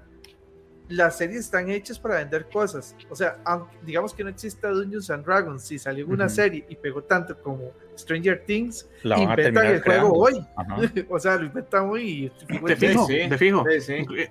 [0.90, 2.94] las series están hechas para vender cosas.
[3.10, 6.36] O sea, aunque digamos que no exista Dungeons and Dragons, si salió una Ujú.
[6.36, 10.14] serie y pegó tanto como Stranger Things, La van a inventan el juego creando.
[10.14, 10.48] hoy.
[10.58, 10.78] Ajá.
[11.10, 13.30] o sea, lo inventan hoy y De fijo, Sí, sí.
[13.30, 13.64] de fijo.
[13.72, 13.94] Sí, sí.
[14.18, 14.30] Eh,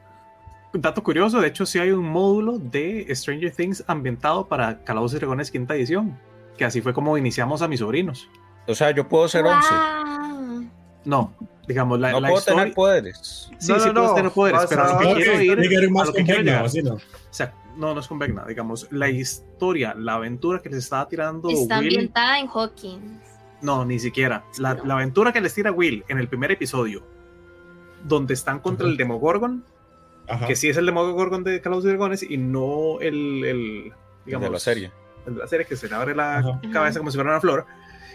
[0.72, 5.18] Dato curioso, de hecho sí hay un módulo de Stranger Things ambientado para Calabozos y
[5.18, 6.18] Dragones quinta edición,
[6.58, 8.28] que así fue como iniciamos a mis sobrinos.
[8.66, 9.68] O sea, yo puedo ser 11.
[9.74, 10.66] Wow.
[11.06, 11.32] No,
[11.66, 12.62] digamos, la, No la puedo historia...
[12.64, 13.50] tener poderes.
[13.58, 15.52] Sí, No, sí no, puedes tener poderes, pero a lo que quiero ir...
[15.52, 16.62] A lo que quiero Vecna, llegar.
[16.62, 16.94] ¿o así no?
[16.94, 17.00] O
[17.30, 21.48] sea, no, no es con Vecna, digamos, la historia, la aventura que les estaba tirando
[21.48, 21.88] Está Will...
[21.88, 23.22] ambientada en Hawkins.
[23.62, 24.44] No, ni siquiera.
[24.58, 27.02] La, la aventura que les tira Will en el primer episodio,
[28.04, 28.90] donde están contra Ujú.
[28.92, 29.64] el Demogorgon,
[30.28, 30.46] Ajá.
[30.46, 33.92] que sí es el Demogorgon de Calabozos y Dragones y no el, el
[34.26, 34.92] digamos, de la serie.
[35.26, 36.60] el de la serie que se le abre la Ajá.
[36.72, 37.66] cabeza como si fuera una flor.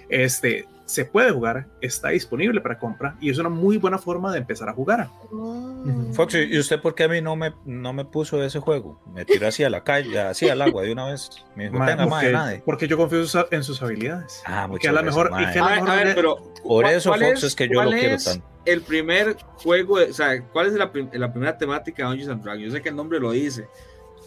[0.09, 4.39] Este se puede jugar, está disponible para compra y es una muy buena forma de
[4.39, 5.09] empezar a jugar.
[5.31, 5.81] Oh.
[6.13, 9.01] Foxy, ¿y usted por qué a mí no me, no me puso ese juego?
[9.13, 11.29] Me tiró así a la calle, así al agua de una vez.
[11.55, 12.61] Me dijo, Ma- tenga más porque, de nada.
[12.65, 13.19] porque yo confío
[13.51, 14.43] en sus- habilidades.
[14.45, 16.83] Ah, que muchas a lo gracias, mejor, y que a mejor a ver, pero Por
[16.83, 18.45] ¿cuál- eso, Fox, es que yo lo quiero es tanto.
[18.65, 22.65] El primer juego, o sea, ¿cuál es la, la primera temática de Dungeons and Dragons?
[22.65, 23.67] Yo sé que el nombre lo dice,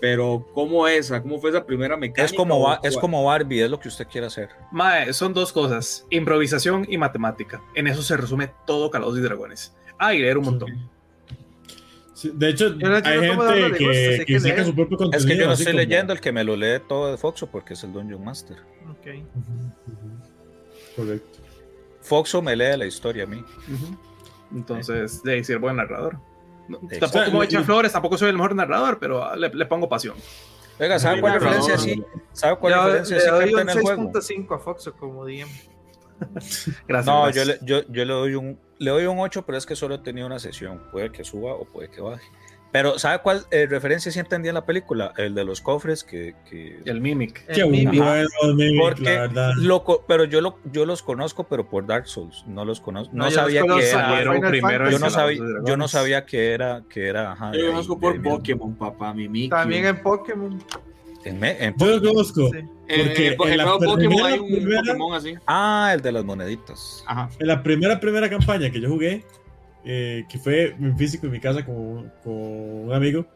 [0.00, 1.10] pero ¿cómo es?
[1.10, 2.24] ¿Cómo fue esa primera mecánica?
[2.24, 4.50] Es como, es como Barbie, es lo que usted quiere hacer.
[4.72, 7.62] Mae, son dos cosas, improvisación y matemática.
[7.74, 9.74] En eso se resume todo Calabozos y Dragones.
[9.98, 10.90] Ah, y leer un montón.
[12.14, 14.66] Sí, de hecho, Yo no hay gente gusto, que, sí que que saca leer.
[14.66, 15.18] su propio contenido.
[15.18, 17.46] Es que yo no estoy como- leyendo, el que me lo lee todo de Foxo
[17.46, 18.56] porque es el Dungeon Master.
[18.90, 19.06] Ok.
[19.34, 19.72] Ujú.
[20.96, 21.38] Correcto.
[22.00, 23.44] Foxo me lee la historia a mí.
[24.54, 26.18] Entonces, de ser buen narrador.
[26.68, 29.66] No, tampoco me voy a echar flores, tampoco soy el mejor narrador, pero le, le
[29.66, 30.16] pongo pasión.
[30.78, 32.04] Oiga, ¿sabe cuál referencia sí?
[32.32, 34.12] ¿Sabe cuál referencia le sí doy capta un en el juego?
[34.12, 35.48] 6.5 a Foxo como DM.
[36.88, 37.06] Gracias.
[37.06, 37.34] No, gracias.
[37.34, 39.96] yo le, yo, yo le doy un le doy un 8, pero es que solo
[39.96, 40.82] he tenido una sesión.
[40.90, 42.26] Puede que suba o puede que baje.
[42.72, 45.14] Pero, ¿sabe cuál eh, referencia sí entendí en la película?
[45.16, 46.34] El de los cofres que...
[46.50, 47.46] que El Mimic.
[47.46, 48.02] Qué El Mimic.
[48.02, 49.52] bueno, Mimic, Porque la verdad.
[49.56, 52.44] lo co- pero yo, lo, yo los conozco, pero por Dark Souls.
[52.46, 53.14] No los conozco.
[53.16, 54.90] No, No, sabía que era.
[54.90, 58.22] Yo no, sabía, yo no sabía que era, que era ajá, Yo ahí, conozco por.
[58.22, 60.62] Pokémon, papá, mi También en Pokémon.
[61.24, 62.50] En me- en- Yo lo conozco.
[62.52, 62.58] Sí.
[62.60, 65.34] Porque en el, en en la Pokémon primera- hay un primera- Pokémon así.
[65.46, 67.02] ah, el de las moneditas.
[67.06, 67.28] Ajá.
[67.38, 69.24] En la primera, primera campaña que yo jugué,
[69.86, 73.26] eh, que fue en físico en mi casa con, con un amigo,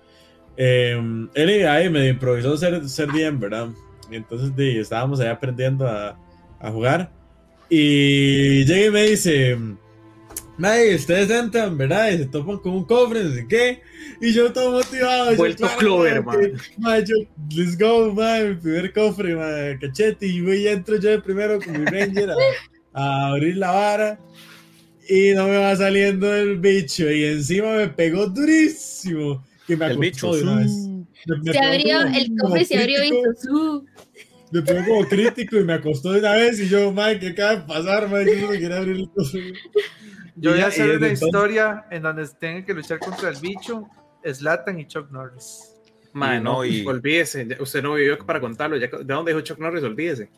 [0.57, 1.01] eh,
[1.35, 3.69] él y ahí me improvisó ser, ser bien, ¿verdad?
[4.11, 6.19] Entonces de, estábamos ahí aprendiendo a,
[6.59, 7.11] a jugar.
[7.69, 9.57] Y llega y me dice,
[10.61, 12.11] May, ustedes entran, ¿verdad?
[12.11, 13.81] Y se topan con un cofre, no sé qué.
[14.21, 15.31] Y yo todo motivado.
[15.31, 16.61] yo, Vuelto claro, Clover, mae, man.
[16.77, 17.15] mae, yo,
[17.57, 20.27] let's go, man, mi primer cofre, man, cachete.
[20.27, 22.35] Y voy y entro yo de primero con mi Ranger a,
[22.93, 24.21] a abrir la vara.
[25.13, 27.11] Y no me va saliendo el bicho.
[27.11, 29.45] Y encima me pegó durísimo.
[29.67, 30.35] Que me El acostó bicho.
[30.37, 30.71] de una vez.
[31.27, 33.11] Me- me Se abrió, el cofre se abrió y
[33.43, 33.87] su.
[34.53, 36.61] Me pegó como crítico y me acostó de una vez.
[36.61, 38.09] Y yo, man, ¿qué acaba de pasar?
[38.09, 39.53] Yo no quería abrir el cofre.
[40.37, 43.29] Yo Y voy ya- a hacer una entonces- historia en donde tengan que luchar contra
[43.31, 43.89] el bicho,
[44.25, 45.75] Slatan y Chuck Norris.
[46.15, 47.47] Y no, no, y- olvídese.
[47.61, 48.77] Usted no vivió para contarlo.
[48.77, 49.83] Ya, ¿De dónde dijo Chuck Norris?
[49.85, 50.31] Olvídese.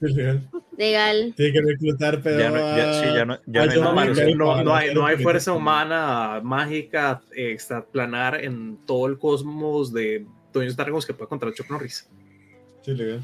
[0.00, 0.48] Legal.
[0.76, 1.32] Legal.
[1.36, 2.38] Tiene que reclutar, pero.
[2.38, 4.08] Ya no, ya, sí, ya no, ya a no hay John nada No, más.
[4.18, 4.36] Wick.
[4.36, 9.92] no, no hay, no hay Pero- fuerza humana mágica eh, extraplanar en todo el cosmos
[9.92, 12.08] de Dungeons Dragons que puede contra Chuck Norris.
[12.82, 13.22] Sí, legal.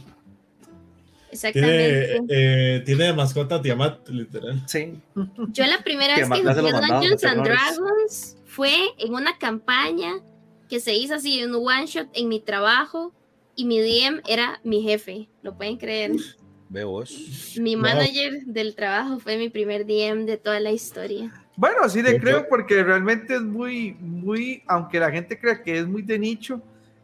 [1.30, 2.20] Exactamente.
[2.26, 4.62] Tiene, eh, tiene de mascota a Tiamat, literal.
[4.66, 4.94] Sí.
[5.48, 7.42] Yo la primera vez que jugué Dungeons and.
[7.44, 10.14] Dragons fue en una campaña
[10.68, 13.12] que se hizo así, un one shot en mi trabajo
[13.56, 16.12] y mi DM era mi jefe, lo pueden creer.
[16.72, 17.54] Ve vos.
[17.61, 17.82] Mi Wow.
[17.82, 21.30] manager del trabajo fue mi primer DM de toda la historia.
[21.54, 25.62] Bueno, sí le De creo hecho- porque realmente es muy, muy, aunque la gente crea
[25.62, 26.62] que es muy de nicho,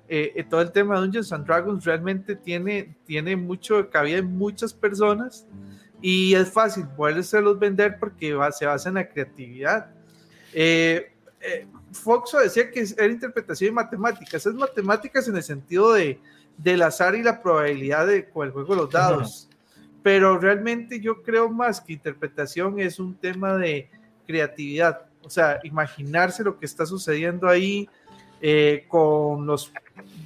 [0.09, 4.39] eh, eh, todo el tema de Dungeons and Dragons realmente tiene, tiene mucho cabida en
[4.39, 5.47] muchas personas
[6.01, 9.91] y es fácil poderlos vender porque va- se basa en la creatividad.
[10.55, 16.19] Eh, eh, Foxo decía que era interpretación y matemáticas, es matemáticas en el sentido de,
[16.57, 19.48] del azar y la probabilidad de, con el juego de los dados.
[20.03, 23.91] Pero realmente yo creo más que interpretación es un tema de
[24.27, 27.89] creatividad, o sea, imaginarse lo que está sucediendo ahí
[28.41, 29.73] eh, con los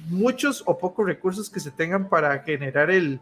[0.09, 3.19] muchos o pocos recursos que se tengan para generar el,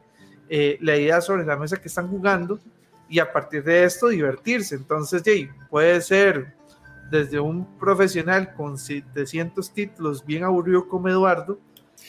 [0.49, 2.59] eh, la idea sobre la mesa que están jugando
[3.07, 4.75] y a partir de esto divertirse.
[4.75, 6.53] Entonces, Jay, puede ser
[7.09, 11.59] desde un profesional con 700 títulos bien aburrido como Eduardo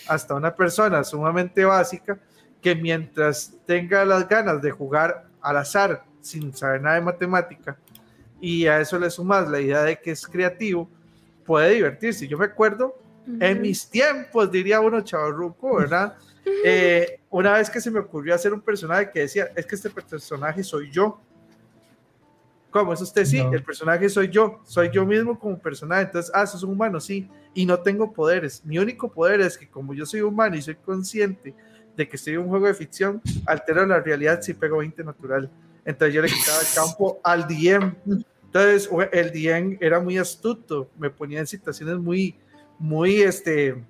[0.09, 2.19] hasta una persona sumamente básica
[2.63, 7.77] que mientras tenga las ganas de jugar al azar sin saber nada de matemática
[8.41, 10.89] y a eso le sumas la idea de que es creativo,
[11.45, 12.27] puede divertirse.
[12.27, 12.97] Yo me acuerdo
[13.39, 16.17] en mis tiempos, diría uno chavarruco, ¿verdad?
[16.65, 19.91] Eh, una vez que se me ocurrió hacer un personaje que decía, es que este
[19.91, 21.21] personaje soy yo.
[22.71, 23.25] ¿Cómo es usted?
[23.25, 23.53] Sí, No.
[23.53, 26.03] el personaje soy yo, soy yo mismo como personaje.
[26.03, 28.65] Entonces, ah, sos un humano, sí, y no tengo poderes.
[28.65, 31.55] Mi único poder es que como yo soy humano y soy consciente
[31.97, 35.51] de que en un juego de ficción, altero la realidad si pego 20 natural.
[35.85, 37.95] Entonces yo le quitaba el campo al DM.
[38.45, 42.37] Entonces el DM era muy astuto, me ponía en situaciones muy,
[42.79, 43.83] muy, este,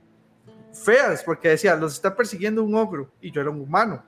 [0.73, 4.05] feas, porque decía, los está persiguiendo un ogro y yo era un humano.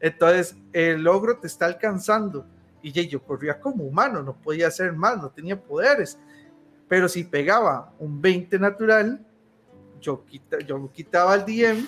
[0.00, 2.46] Entonces el ogro te está alcanzando
[2.82, 6.18] y yo corría como humano, no podía hacer más, no tenía poderes.
[6.88, 9.26] Pero si pegaba un 20 natural,
[10.00, 11.86] yo, quita, yo quitaba al DM,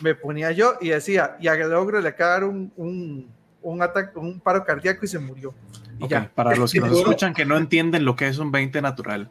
[0.00, 3.28] me ponía yo y decía, y al ogro le acaba de dar un, un,
[3.62, 5.54] un ataque, un paro cardíaco y se murió.
[5.98, 6.30] Y Ok, ya.
[6.34, 9.28] Para los que nos escuchan que no entienden lo que es un 20 natural.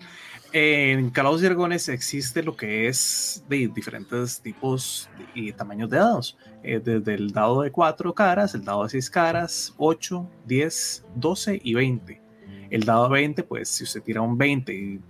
[0.58, 6.38] En Calabozos y Dragones existe lo que es de diferentes tipos y tamaños de dados.
[6.64, 11.60] Eh, desde el dado de 4 caras, el dado de 6 caras, 8, 10, 12
[11.62, 12.22] y 20.
[12.70, 15.02] El dado de 20, pues si usted tira un 20, y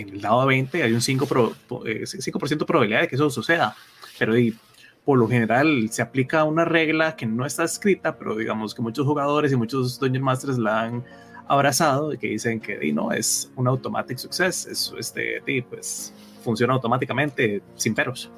[0.00, 3.14] en el dado de 20 hay un 5%, pro- po- eh, 5 probabilidad de que
[3.16, 3.74] eso suceda.
[4.18, 4.56] Pero y,
[5.04, 9.04] por lo general se aplica una regla que no está escrita, pero digamos que muchos
[9.06, 11.04] jugadores y muchos Dungeon Masters la han
[11.48, 16.12] abrazado y que dicen que di, no, es un automatic success, es, este, di, pues
[16.44, 18.30] funciona automáticamente sin peros.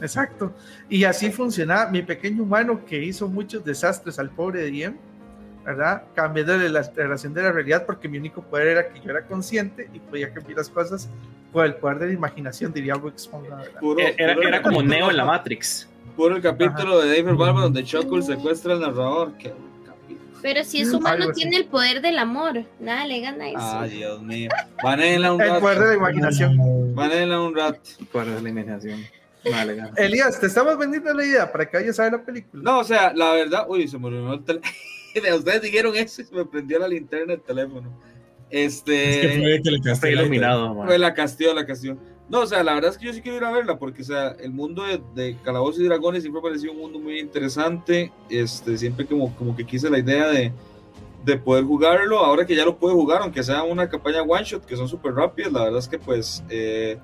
[0.00, 0.52] Exacto.
[0.88, 4.96] Y así funcionaba mi pequeño humano que hizo muchos desastres al pobre Diem,
[5.66, 6.02] ¿verdad?
[6.14, 9.90] Cambiándole la alteración de la realidad porque mi único poder era que yo era consciente
[9.92, 11.08] y podía cambiar las cosas
[11.52, 13.18] por el poder de la imaginación, diría verdad.
[13.80, 15.88] Puro- Era, era el como capítulo- Neo en la Matrix.
[16.16, 19.32] Puro el capítulo de David Barber donde Chuckle secuestra al narrador.
[19.38, 19.52] Qué
[19.84, 20.38] capítulo.
[20.40, 21.40] Pero si es humano, algo así.
[21.42, 22.64] tiene el poder del amor.
[22.80, 23.58] Nada le gana eso.
[23.60, 24.48] Ay, Dios mío.
[24.82, 25.98] Vanela un El poder de la rato.
[25.98, 26.94] imaginación.
[26.94, 27.80] Vanela un rato.
[28.12, 29.00] ¿Cuál es la imaginación?
[29.50, 29.80] Vale.
[29.96, 32.62] Elías, te estamos vendiendo la idea para que vayas a ver la película.
[32.64, 34.72] No, o sea, la verdad, uy, se me olvidó el teléfono.
[35.20, 37.90] Ustedes dijeron eso y se me prendió la linterna del teléfono.
[38.50, 39.40] Es que Este.
[39.40, 40.86] fue que le la iluminado, man.
[40.86, 41.96] Fue la castió, la castió.
[42.28, 44.04] No, o sea, la verdad es que yo sí quiero ir a verla porque, o
[44.04, 48.10] sea, el mundo de, de Calabozos y Dragones siempre ha parecido un mundo muy interesante.
[48.28, 50.52] Este, siempre como, como que quise la idea de,
[51.24, 52.18] de poder jugarlo.
[52.18, 55.14] Ahora que ya lo puedo jugar, aunque sea una campaña one shot, que son súper
[55.14, 56.98] rápidas, la verdad es que, pues, eh,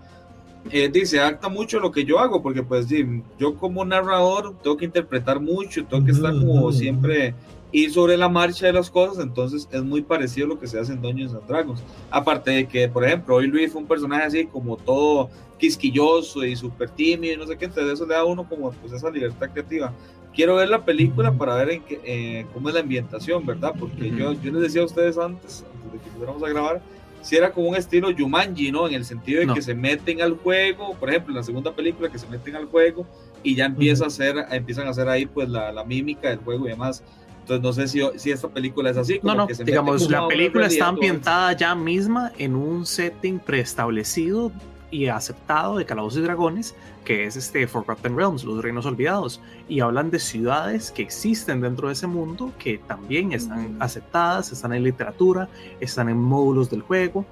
[0.71, 3.05] eh, dice, acta mucho lo que yo hago, porque, pues, sí,
[3.39, 7.35] yo como narrador tengo que interpretar mucho, tengo que estar como siempre
[7.73, 10.79] ir sobre la marcha de las cosas, entonces es muy parecido a lo que se
[10.79, 11.83] hace en Dungeons and Dragons.
[12.11, 16.55] Aparte de que, por ejemplo, hoy Luis fue un personaje así como todo quisquilloso y
[16.57, 19.11] súper tímido y no sé qué, entonces eso le da a uno como pues esa
[19.11, 19.93] libertad creativa.
[20.35, 23.73] Quiero ver la película para ver en qué, eh, cómo es la ambientación, ¿verdad?
[23.79, 24.17] Porque Ujú.
[24.19, 26.83] yo, yo les decía a ustedes antes, antes de que empezáramos a grabar,
[27.23, 28.89] si era como un estilo Jumanji, ¿no?
[28.89, 29.55] En el sentido de No.
[29.55, 32.67] que se meten al juego, por ejemplo, en la segunda película que se meten al
[32.67, 33.07] juego
[33.45, 36.67] y ya empieza a hacer, empiezan a hacer ahí pues la, la mímica del juego
[36.67, 37.05] y demás.
[37.43, 39.15] Entonces no sé si, si esta película es así.
[39.15, 42.87] No, como no, que se meten digamos, la película está ambientada ya misma en un
[42.87, 44.53] setting preestablecido
[44.91, 46.75] y aceptado de Calabozos y Dragones,
[47.05, 51.89] que es este Forgotten Realms, los reinos olvidados, y hablan de ciudades que existen dentro
[51.89, 53.83] de ese mundo que también están Mm.
[53.83, 55.49] aceptadas, están en literatura,
[55.81, 57.25] están en módulos del juego,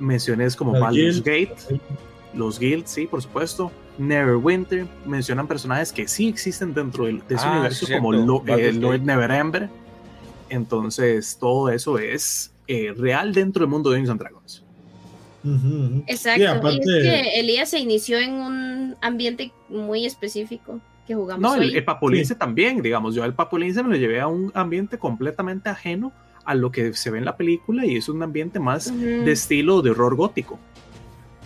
[0.00, 1.22] menciones como Baldur's.
[1.22, 1.54] Gate,
[2.34, 7.44] los guilds, sí, por supuesto, Neverwinter, mencionan personajes que sí existen dentro del- de ese
[7.46, 8.98] Ah, universo como Lo- eh, Gate.
[9.00, 9.68] Neverember,
[10.48, 14.64] entonces todo eso es eh, real dentro del mundo de Dungeons and Dragons.
[16.06, 16.42] Exacto.
[16.42, 21.54] Y aparte- es que Elías se inició en un ambiente muy específico que jugamos No,
[21.60, 21.76] el, hoy.
[21.76, 26.12] el Papulince también, digamos, yo al Papulince me lo llevé a un ambiente completamente ajeno
[26.44, 29.82] a lo que se ve en la película y es un ambiente más de estilo
[29.82, 30.58] de horror gótico,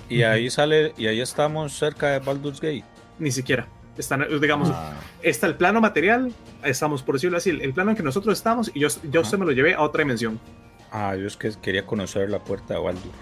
[0.09, 2.85] Y ahí sale, y ahí estamos cerca de Baldur's Gate.
[3.19, 3.67] ni siquiera.
[3.97, 4.93] Están, digamos, Ah,
[5.23, 6.31] está el plano material,
[6.63, 9.47] estamos, por decirlo así, el, plano en que nosotros estamos y yo, yo se me
[9.47, 10.39] lo llevé a otra dimensión.
[10.93, 13.13] ah, yo es que quería conocer la puerta de Baldur.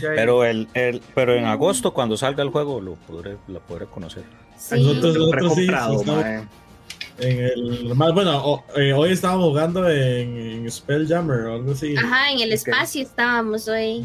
[0.00, 4.24] Pero el, el, pero en agosto, cuando salga el juego, lo podré, lo podré conocer.
[4.56, 4.76] Sí.
[4.82, 6.48] Nosotros- Lo nosotros sí, sí.
[7.20, 11.96] En el, más, bueno, eh, hoy estábamos jugando en, en Spelljammer o algo así.
[11.96, 14.04] Ajá, en el espacio estábamos hoy.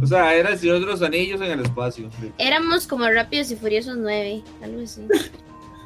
[0.00, 2.08] O sea, era el Señor de los Anillos en el espacio.
[2.38, 5.02] Éramos como Rápidos y Furiosos 9, algo así.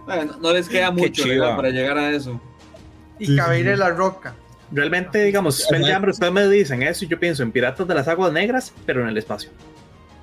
[0.06, 1.24] Bueno, no les queda mucho
[1.56, 2.40] para llegar a eso.
[3.18, 3.62] y Sí, sí.
[3.76, 4.36] la Roca.
[4.70, 8.32] Realmente, digamos, Spelljammer, ustedes me dicen eso y yo pienso en Piratas de las Aguas
[8.32, 9.50] Negras, pero en el espacio.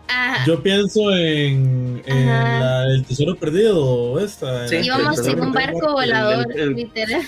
[0.09, 2.59] Ah, Yo pienso en, en Ajá.
[2.59, 4.67] la- el tesoro perdido, esta.
[4.67, 7.21] Sí, íbamos en un barco volador, el- el- literal.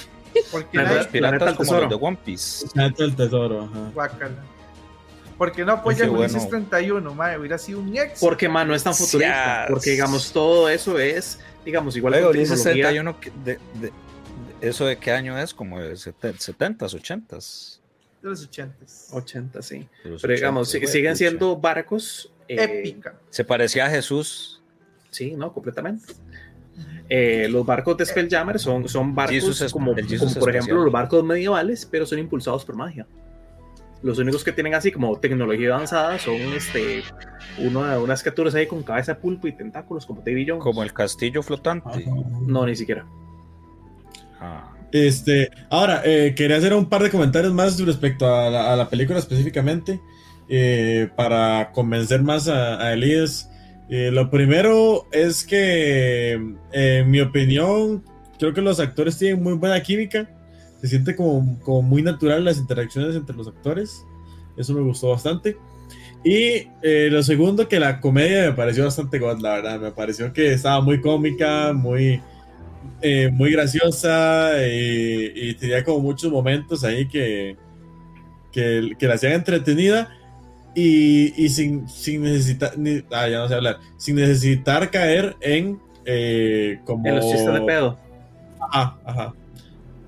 [0.52, 1.82] Porque piratas Planeta del como Tesoro.
[1.90, 2.68] los de One Piece.
[2.74, 4.10] Planeta del tesoro, ajá.
[5.38, 6.50] Porque no apoyan Qué Ulises bueno.
[6.70, 8.20] 31, madre, hubiera sido un ex.
[8.20, 9.64] Porque, man, no es tan futurista.
[9.64, 9.70] Yes.
[9.74, 12.84] Porque, digamos, todo eso es, digamos, igual Luego con dice tecnología.
[13.04, 13.92] 61, que- de, de-
[14.62, 15.54] de- ¿eso de qué año es?
[15.54, 17.80] Como de 70s, 80s.
[18.22, 19.08] de los 80s.
[19.14, 19.88] 80, sí.
[20.04, 21.18] los Pero, digamos, 80s, si- siguen pucha.
[21.18, 22.32] siendo barcos.
[22.48, 23.16] Eh, Épica.
[23.30, 24.62] Se parecía a Jesús.
[25.10, 26.14] Sí, no, completamente.
[27.08, 29.94] Eh, los barcos de Spelljammer son, son barcos Jesus es- como,
[30.40, 33.06] por ejemplo, los barcos medievales, pero son impulsados por magia.
[34.02, 37.02] Los únicos que tienen así como tecnología avanzada son este
[37.60, 40.62] uno de unas criaturas ahí con cabeza de pulpo y tentáculos como Davy Jones.
[40.64, 41.88] Como el castillo flotante.
[41.90, 42.02] Ajá.
[42.46, 43.06] No, ni siquiera.
[44.40, 48.76] Ah, Este, ahora, eh, quería hacer un par de comentarios más respecto a la, a
[48.76, 50.00] la película específicamente,
[50.48, 53.50] eh, para convencer más a, Elías.
[53.90, 58.04] Eh, lo primero es que, eh, en mi opinión,
[58.40, 60.30] creo que los actores tienen muy buena química.
[60.82, 64.04] Se siente como, como muy natural las interacciones entre los actores.
[64.58, 65.58] Eso me gustó bastante.
[66.24, 69.80] Y eh, lo segundo, que la comedia me pareció bastante god, la verdad.
[69.80, 72.22] Me pareció que estaba muy cómica, muy,
[73.34, 77.56] muy graciosa y, y tenía como muchos momentos ahí que,
[78.52, 80.10] que, que la hacían entretenida
[80.76, 85.80] y, y sin, sin necesitar, ni- ah, ya no sé hablar, sin necesitar caer en
[86.06, 87.08] eh, como...
[87.08, 87.98] En los chistes de pedo.
[88.72, 89.34] Ajá, ajá.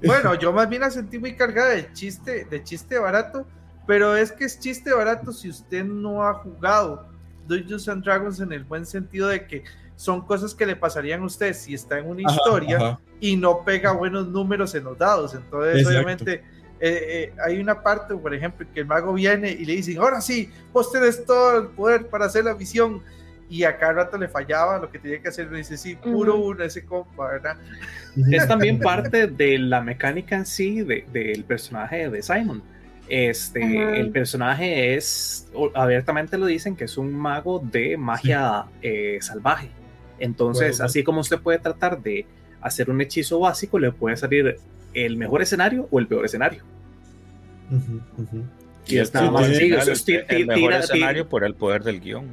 [0.05, 3.47] Bueno, yo más bien la sentí muy cargada de chiste, de chiste barato,
[3.87, 7.07] pero es que es chiste barato si usted no ha jugado
[7.47, 9.63] Dungeons and Dragons en el buen sentido de que
[9.95, 12.99] son cosas que le pasarían a usted si está en una Ajá, historia ajá.
[13.19, 15.33] y no pega buenos números en los dados.
[15.33, 15.97] Entonces, Exacto.
[15.97, 16.43] obviamente,
[16.79, 20.21] eh, eh, hay una parte, por ejemplo, que el mago viene y le dicen, ahora
[20.21, 23.01] sí, vos tenés todo el poder para hacer la misión.
[23.49, 25.49] Y a cada rato le fallaba lo que tenía que hacer.
[25.49, 26.49] Le dice, sí, puro Ujú.
[26.49, 27.55] uno, ese compa, ¿verdad?
[28.31, 32.61] Es también parte de la mecánica en sí de- del personaje de Simon.
[33.07, 33.95] Este, Ajá.
[33.95, 39.69] el personaje es, abiertamente lo dicen, que es un mago de magia eh, salvaje.
[40.19, 40.85] Entonces, Bueno.
[40.85, 42.25] así como usted puede tratar de
[42.59, 44.57] hacer un hechizo básico, le puede salir
[45.05, 46.63] el mejor escenario o el peor escenario.
[48.87, 49.75] Y es Sí, nada más tiene- sencillo.
[49.75, 52.25] el, Eso es ti- el ti- mejor tira, escenario por el poder del guion.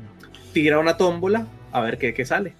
[0.52, 2.54] tira una tómbola a ver qué, qué sale.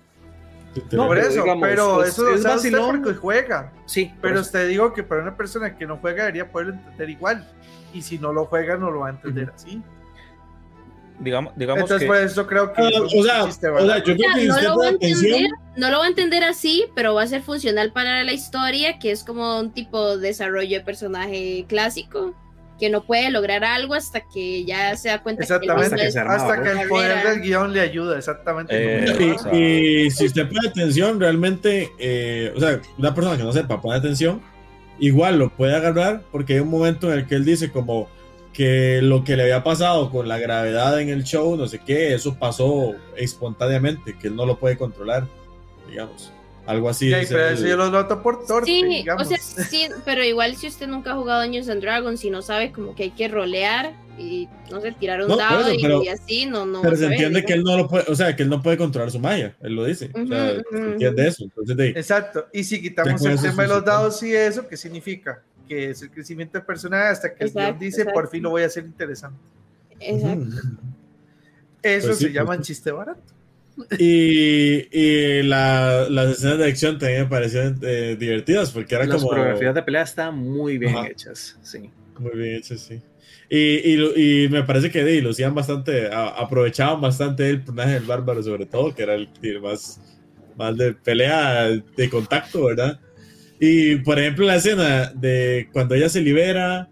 [0.91, 3.03] No, por pero eso, digamos, pero es- eso es sabe usted vacilón.
[3.03, 3.73] porque juega.
[3.87, 7.47] Sí, Pero usted digo que para una persona que no juega debería poderlo entender igual.
[7.93, 9.81] Y si no lo juega, no lo va a entender así.
[11.21, 12.83] Digamos, digamos Entonces, que por eso creo que.
[12.83, 17.27] Ah, no lo va a entender, no lo va a entender así, pero va a
[17.27, 22.35] ser funcional para la historia, que es como un tipo de desarrollo de personaje clásico,
[22.81, 25.85] que no puede lograr algo hasta que ya se da cuenta Exactamente.
[25.85, 26.63] Hasta que que se el arma, Hasta ¿no?
[26.63, 28.75] que el poder del guion le ayuda, exactamente.
[28.75, 33.81] Eh, y si usted pone atención, realmente, eh, o sea, una persona que no sepa
[33.81, 34.43] pone atención,
[34.99, 38.09] igual lo puede agarrar porque hay un momento en el que él dice como
[38.55, 42.15] que lo que le había pasado con la gravedad en el show, no sé qué,
[42.15, 45.27] eso pasó espontáneamente, que él no lo puede controlar,
[45.91, 46.33] digamos.
[46.67, 47.11] Algo así.
[47.13, 47.55] Sí, pero él.
[47.55, 49.23] eso yo lo noto por torpe, Sí, digamos.
[49.23, 52.41] o sea, sí, pero igual si usted nunca ha jugado Dungeons and Dragons y no
[52.41, 56.03] sabe como que hay que rolear y no sé, tirar un No, dado eso, pero-
[56.03, 56.81] y así, no, no.
[56.81, 57.71] Pero se entiende que digamos.
[57.73, 59.85] él no lo puede, o sea, que él no puede controlar su magia, él lo
[59.85, 60.11] dice.
[60.15, 60.91] o sea, Ujú, se ujú.
[60.93, 61.45] entiende eso.
[61.45, 62.47] Entonces, de, Exacto.
[62.53, 65.43] Y si quitamos el tema de los dados y eso, ¿qué significa?
[65.69, 68.21] Que es el crecimiento del personaje hasta que el guion Exacto, dice, exacto.
[68.21, 69.39] por fin lo voy a hacer interesante.
[70.01, 70.57] Exacto.
[71.83, 73.21] Eso Pues sí, se llama pues chiste barato.
[73.99, 79.17] Y, y la- las escenas de acción también me parecieron eh, divertidas porque era Las
[79.17, 81.09] como coreografías de pelea están muy bien Ajá.
[81.09, 81.59] hechas.
[81.63, 81.91] Sí.
[82.19, 83.03] muy bien hechas, sí.
[83.51, 83.59] Y,
[83.95, 88.43] y, y me parece que de, lucían bastante, a- aprovechaban bastante el personaje del bárbaro,
[88.43, 90.01] sobre todo, que era el, el más,
[90.57, 91.65] más de pelea
[91.97, 93.01] de contacto, ¿verdad?
[93.61, 96.89] Y por ejemplo, la escena de cuando ella se libera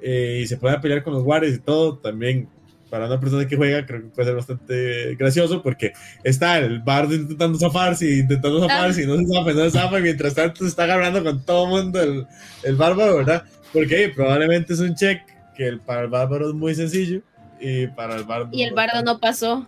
[0.00, 2.48] eh, y se pone a pelear con los guardias y todo, también
[2.90, 5.92] para una persona que juega, creo que puede ser bastante gracioso porque
[6.22, 10.02] está el bardo intentando zafarse intentando zafarse y no se zafa, no se zafa, y
[10.02, 12.26] mientras tanto se está agarrando con todo el mundo el,
[12.62, 13.44] el bárbaro, ¿verdad?
[13.72, 15.20] Porque probablemente es un check
[15.56, 17.22] que el, para el bárbaro es muy sencillo
[17.60, 18.50] y para el bardo.
[18.52, 19.66] Y el bardo no pasó.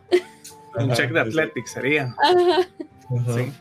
[0.76, 1.20] Un Ajá, check de.
[1.20, 2.14] Athletics sería.
[2.22, 2.68] Ajá,
[3.20, 3.34] Ajá.
[3.34, 3.52] Sí.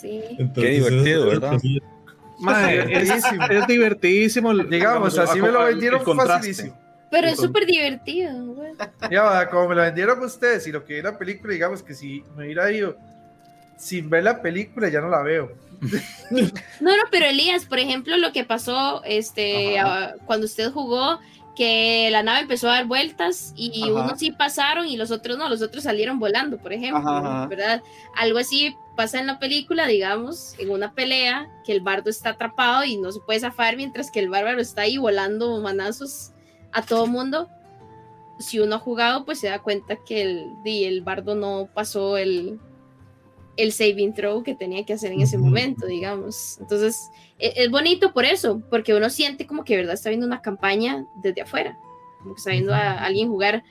[0.00, 0.20] Sí.
[0.38, 1.54] Entonces, divertido, ¿verdad?
[1.54, 3.44] es, divertidísimo.
[3.44, 4.54] es divertidísimo.
[4.54, 6.76] Digamos, así me lo vendieron facilísimo.
[7.10, 8.72] Pero es súper divertido, güey.
[9.10, 11.94] Ya, como me lo vendieron ustedes y lo que vi en la película, digamos que
[11.94, 12.96] si me hubiera ido
[13.78, 15.52] sin ver la película, ya no la veo.
[16.80, 19.76] No, no, pero Elías, por ejemplo, lo que pasó este,
[20.26, 21.18] cuando usted jugó,
[21.58, 23.92] que la nave empezó a dar vueltas y Ajá.
[23.92, 27.46] unos sí pasaron y los otros no, los otros salieron volando, por ejemplo, Ajá, ajá.
[27.48, 27.82] ¿verdad?
[28.14, 32.84] Algo así pasa en la película, digamos, en una pelea, que el bardo está atrapado
[32.84, 36.30] y no se puede zafar mientras que el bárbaro está ahí volando manazos
[36.70, 37.48] a todo mundo.
[38.38, 42.60] Si uno ha jugado, pues se da cuenta que el, el bardo no pasó el,
[43.58, 46.56] el saving throw que tenía que hacer en ese momento, digamos.
[46.60, 46.96] Entonces,
[47.38, 50.40] e- es, bonito por eso, porque uno siente como que de verdad está viendo una
[50.40, 51.76] campaña desde afuera,
[52.22, 53.62] como que está viendo a alguien jugar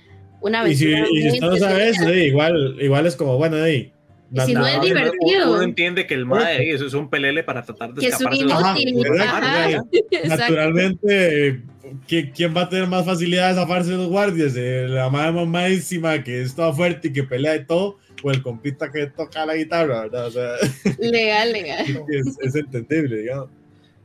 [0.41, 3.57] una Y si, y si usted no sabe eso, eh, igual, igual es como, bueno,
[3.57, 3.91] ahí.
[4.29, 5.53] Y si no es divertido.
[5.53, 8.33] Uno entiende que el mae eso es un pelele para tratar de Que es un
[8.33, 9.83] escaparse de los- Ajá.
[10.27, 11.61] Naturalmente,
[12.07, 14.53] ¿qui- ¿quién va a tener más facilidad de zafarse de los guardias?
[14.57, 17.97] Eh, ¿La madre mamadísima que es toda fuerte y que pelea y todo?
[18.23, 20.27] ¿O el compita que toca la guitarra, verdad?
[20.27, 20.51] O sea,
[20.99, 21.85] Legal, legal.
[22.09, 23.49] es, es entendible, digamos.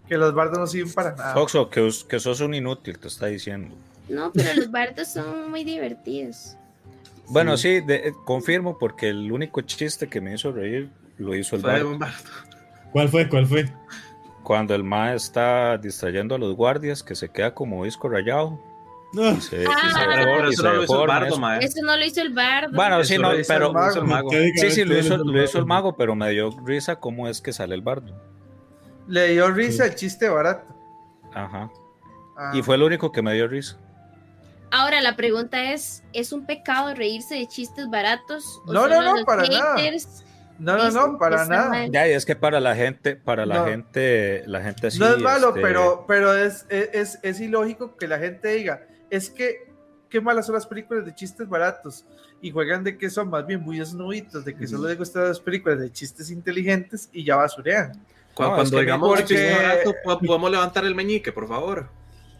[0.09, 1.33] Que los bardos no sirven para nada.
[1.35, 3.75] Foxo, que, que sos un inútil, te está diciendo.
[4.09, 6.57] No, pero los bardos son muy divertidos.
[7.29, 11.57] Bueno, sí, de- eh, confirmo porque el único chiste que me hizo reír lo hizo
[11.57, 11.99] el bardo.
[12.91, 13.29] ¿Cuál fue?
[13.29, 13.71] ¿Cuál fue?
[14.43, 18.61] Cuando el ma está distrayendo a los guardias, que se queda como disco rayado.
[19.13, 19.29] No.
[19.29, 21.39] Ah, Pero eso no lo hizo el bardo, eso.
[21.39, 21.65] mae.
[21.65, 22.75] Eso no lo hizo el bardo.
[22.75, 24.31] Bueno, sí, Eso no, lo hizo pero el mago, lo hizo el mago.
[24.31, 25.97] sí, sí, lo hizo, lo hizo el mago.
[25.97, 28.15] pero me dio risa cómo es que sale el bardo.
[29.09, 30.75] Le dio risa el chiste barato.
[31.35, 31.71] Ajá.
[32.37, 33.77] Ah, Y fue el único que me dio risa.
[34.71, 38.63] Ahora la pregunta es, ¿es un pecado reírse de chistes baratos?
[38.67, 39.77] ¿O No, no, no, para nada.
[40.59, 41.69] No, no, no, para nada.
[41.69, 41.91] mal?
[41.91, 43.65] Ya, y es que para la gente, para la No.
[43.67, 44.99] gente, la gente así.
[44.99, 48.81] no es malo, este, pero, pero es, es, es- es ilógico que la gente diga,
[49.13, 49.71] es que
[50.09, 52.05] qué malas son las películas de chistes baratos
[52.41, 55.39] y juegan de que son más bien muy esnovitos, de que solo les gustan las
[55.39, 57.93] películas de chistes inteligentes y ya basurean.
[57.93, 59.95] No, Cuando que digamos porque- chiste barato,
[60.27, 61.89] podemos levantar el meñique, por favor.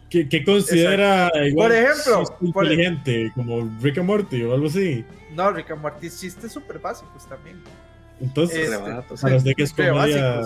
[0.09, 3.31] ¿Qué, qué considera igual Por ejemplo, por- inteligente?
[3.35, 5.05] Como Rick and Morty o algo así.
[5.35, 7.61] No, Rick and Morty es chistes súper básicos también.
[8.19, 9.25] Entonces, Este, barato, sí.
[9.33, 10.41] usted que es comedia.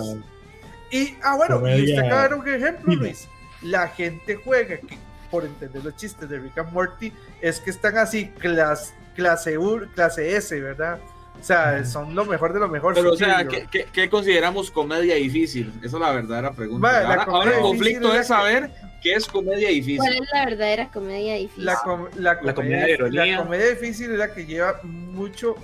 [0.90, 2.94] Y, ah, bueno, y Comedia usted acaba de dar un ejemplo.
[2.94, 3.28] Luis.
[3.62, 4.96] La gente juega, que
[5.30, 9.86] por entender los chistes de Rick and Morty, es que están así, clas- clase U,
[9.94, 10.98] clase S, ¿verdad?
[11.40, 12.94] O sea, son lo mejor de lo mejor.
[12.94, 13.46] Pero, o sea.
[13.46, 15.72] ¿qué, qué, qué consideramos comedia difícil?
[15.82, 16.90] Esa es la verdadera pregunta.
[16.90, 18.70] La ahora, comedia ahora el conflicto es la saber
[19.02, 19.98] qué es comedia difícil.
[19.98, 21.64] ¿Cuál es la verdadera comedia difícil?
[21.64, 23.36] la, com- la La comedia comedia, de ironía.
[23.36, 25.54] la comedia difícil es la que lleva mucho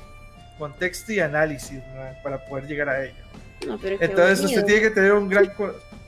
[0.58, 2.22] contexto y análisis ¿verdad?
[2.22, 3.14] para poder llegar a ella.
[3.66, 4.60] No, pero Entonces aburrido.
[4.60, 5.52] usted tiene que tener un gran...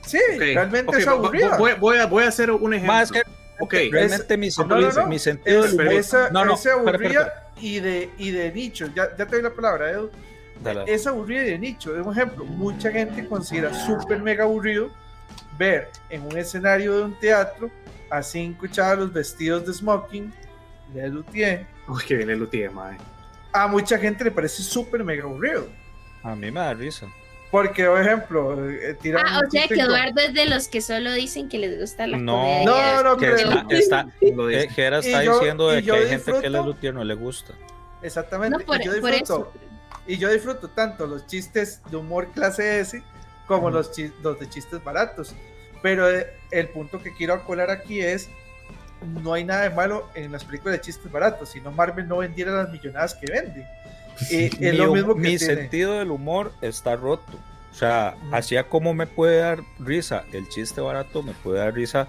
[0.05, 1.57] Sí, Ok, realmente ok, es aburrida.
[1.57, 2.93] Voy, voy a, voy a hacer un ejemplo.
[2.93, 3.21] Más que
[3.59, 5.07] Ok, realmente mi, no, no, no.
[5.07, 8.51] mi sentido Es, del esa, No, no, esa espera, aburrida espera, y de, y de
[8.51, 8.87] nicho.
[8.95, 10.11] Ya, ya te doy la palabra, Edu.
[10.63, 10.83] Dale.
[10.87, 11.93] Es aburrida y de nicho.
[11.93, 14.89] Un ejemplo, mucha gente considera súper mega aburrido
[15.57, 17.69] ver en un escenario de un teatro
[18.09, 20.33] a cinco chavos vestidos de smoking,
[20.93, 21.65] de luthier.
[21.87, 22.97] Uy, que viene el UTM, mae.
[23.53, 25.67] A mucha gente le parece súper mega aburrido.
[26.23, 27.07] A mí me da risa.
[27.49, 31.13] Porque, por ejemplo, eh, tiran Ah, o sea que Eduardo es de los que solo
[31.13, 32.33] dicen que les gusta la No.
[32.33, 32.65] comedia.
[32.65, 34.69] No, no, Que pero- está, está, Lo eh, dice.
[34.69, 37.53] Jera está Y yo- diciendo de que hay gente que luthier no le gusta.
[38.01, 38.57] Exactamente.
[38.59, 39.53] No, por, y yo por disfruto, eso.
[40.07, 43.01] Y yo disfruto tanto los chistes de humor clase S
[43.47, 45.33] como los, chis- los de chistes baratos.
[45.81, 48.29] Pero eh, el punto que quiero acolar aquí es,
[49.21, 52.17] no hay nada de malo en las películas de chistes baratos, si no Marvel no
[52.17, 53.65] vendiera las millonadas que vende.
[54.29, 55.55] Y es mi, lo mismo que mi tiene.
[55.55, 57.23] sentido del humor está roto.
[57.71, 58.35] O sea, Ujú.
[58.35, 62.07] así a como me puede dar risa el chiste barato, me puede dar risa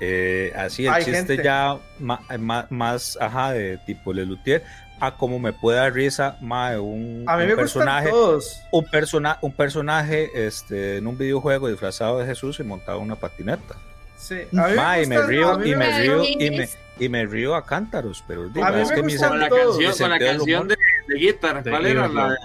[0.00, 1.42] eh, así el Hay chiste gente.
[1.42, 4.62] ya ma- ma- más, ajá, de tipo Lelutier,
[5.00, 8.60] a como me puede dar risa más de un, A mí un me personaje, todos.
[8.70, 13.16] un, persona, un personaje este, en un videojuego disfrazado de Jesús y montado en una
[13.16, 13.74] patineta.
[14.16, 16.50] Sí, a mí Ma, y me gustan- a río, mí y me me río, y
[16.50, 16.68] me,
[17.00, 19.40] y me río a cántaros, pero digo, A mí es me que mi gustan Con
[19.40, 20.76] la canción, Mi con la canción de,
[21.08, 22.08] de Guitar, ¿cuál era?
[22.08, 22.36] La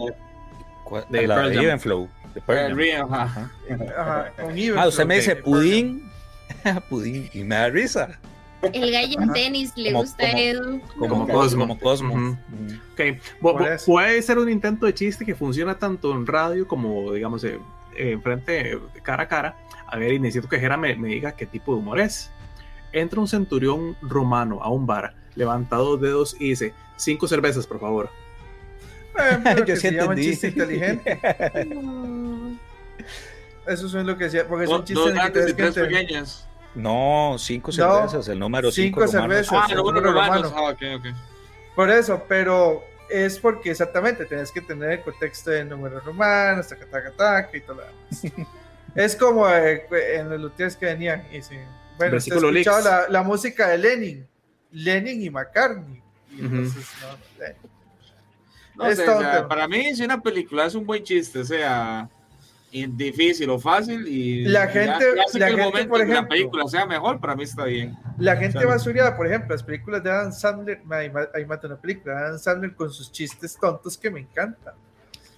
[0.84, 1.64] ¿Cuál- de la de Jam.
[1.66, 2.09] Even Flow.
[2.34, 2.78] de Pearl de Jam.
[2.78, 3.51] Río, ajá.
[4.78, 6.09] Ah, usted me dice pudín,
[6.89, 8.20] pudín, y me da risa.
[8.72, 10.82] El gallo en tenis le Como- gusta a como- Edu.
[10.97, 11.68] Como, Como Cosmo.
[11.68, 12.16] Como Cosmo.
[12.16, 12.38] Mm.
[12.93, 17.45] Ok, puede ser un intento de chiste que funciona tanto en radio como, digamos,
[18.22, 19.57] frente, eh, cara a cara.
[19.88, 22.32] A ver, y necesito que Jera me, me diga qué tipo de humor es.
[22.93, 27.80] Entra un centurión romano a un bar, levanta dos dedos y dice, cinco cervezas, por
[27.82, 28.09] favor.
[29.20, 30.24] Eh, Yo que sí se entendí.
[30.24, 31.20] chiste inteligente.
[33.66, 36.47] Eso es lo que decía, porque es Do- un chiste y tienes tres pequeñas.
[36.76, 39.01] No, cinco No, cervezas, el número cinco.
[39.01, 39.53] cinco cervezas.
[39.53, 40.51] Ah, el número romano.
[40.55, 41.05] Ah, ok, ok.
[41.76, 46.86] Por eso, pero es porque exactamente tenés que tener el contexto de números romanos, taca,
[46.88, 48.47] taca, taca y todo lo demás.
[48.95, 49.86] es como eh,
[50.16, 51.55] en los luthiers que venían y sí.
[51.97, 54.28] Bueno, Versículo escuchaba la, la música de Lenin,
[54.72, 56.01] Lenin y McCartney.
[56.36, 57.70] Y entonces, no, eh, No
[58.89, 62.09] Es sé, o sea, para mí, si una película es un buen chiste, sea
[62.76, 65.99] y difícil o fácil, y La gente- ya- ya sé la que el momento por
[65.99, 67.95] que la ejemplo- película sea mejor, para mí está bien.
[68.17, 68.69] La gente Claro.
[68.69, 70.82] basuriada, por ejemplo, las películas de Adam Sandler,
[71.36, 74.74] ahí mata una película, Adam Sandler con sus chistes tontos que me encantan.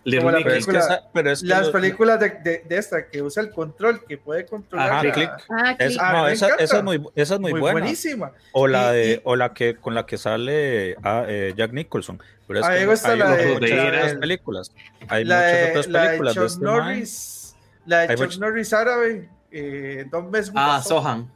[0.06, 0.43] Little Como la Nicky.
[0.49, 3.08] Pero es que, película- esa- pero es que Las lo- películas de, de, de esta
[3.10, 4.89] que usa el control, que puede controlar.
[4.91, 5.32] Ajá, la- click.
[5.49, 5.97] Ah, es-.
[5.99, 7.80] Ah, no, me esa, esa es muy, esa es muy, muy buena.
[7.80, 8.32] buenísima.
[8.53, 12.22] O la de, y- o la que con la que sale ah, eh, Jack Nicholson.
[12.47, 12.86] Pero es Ah, que hay
[13.18, 14.72] la de- muchas otras películas.
[15.08, 16.78] Hay la muchas de, otras la de películas de Chuck este man.
[16.78, 17.56] Norris,
[17.88, 20.82] la de Hay Chuck much- Norris árabe, eh, Don Ah.
[20.86, 21.32] Sohan.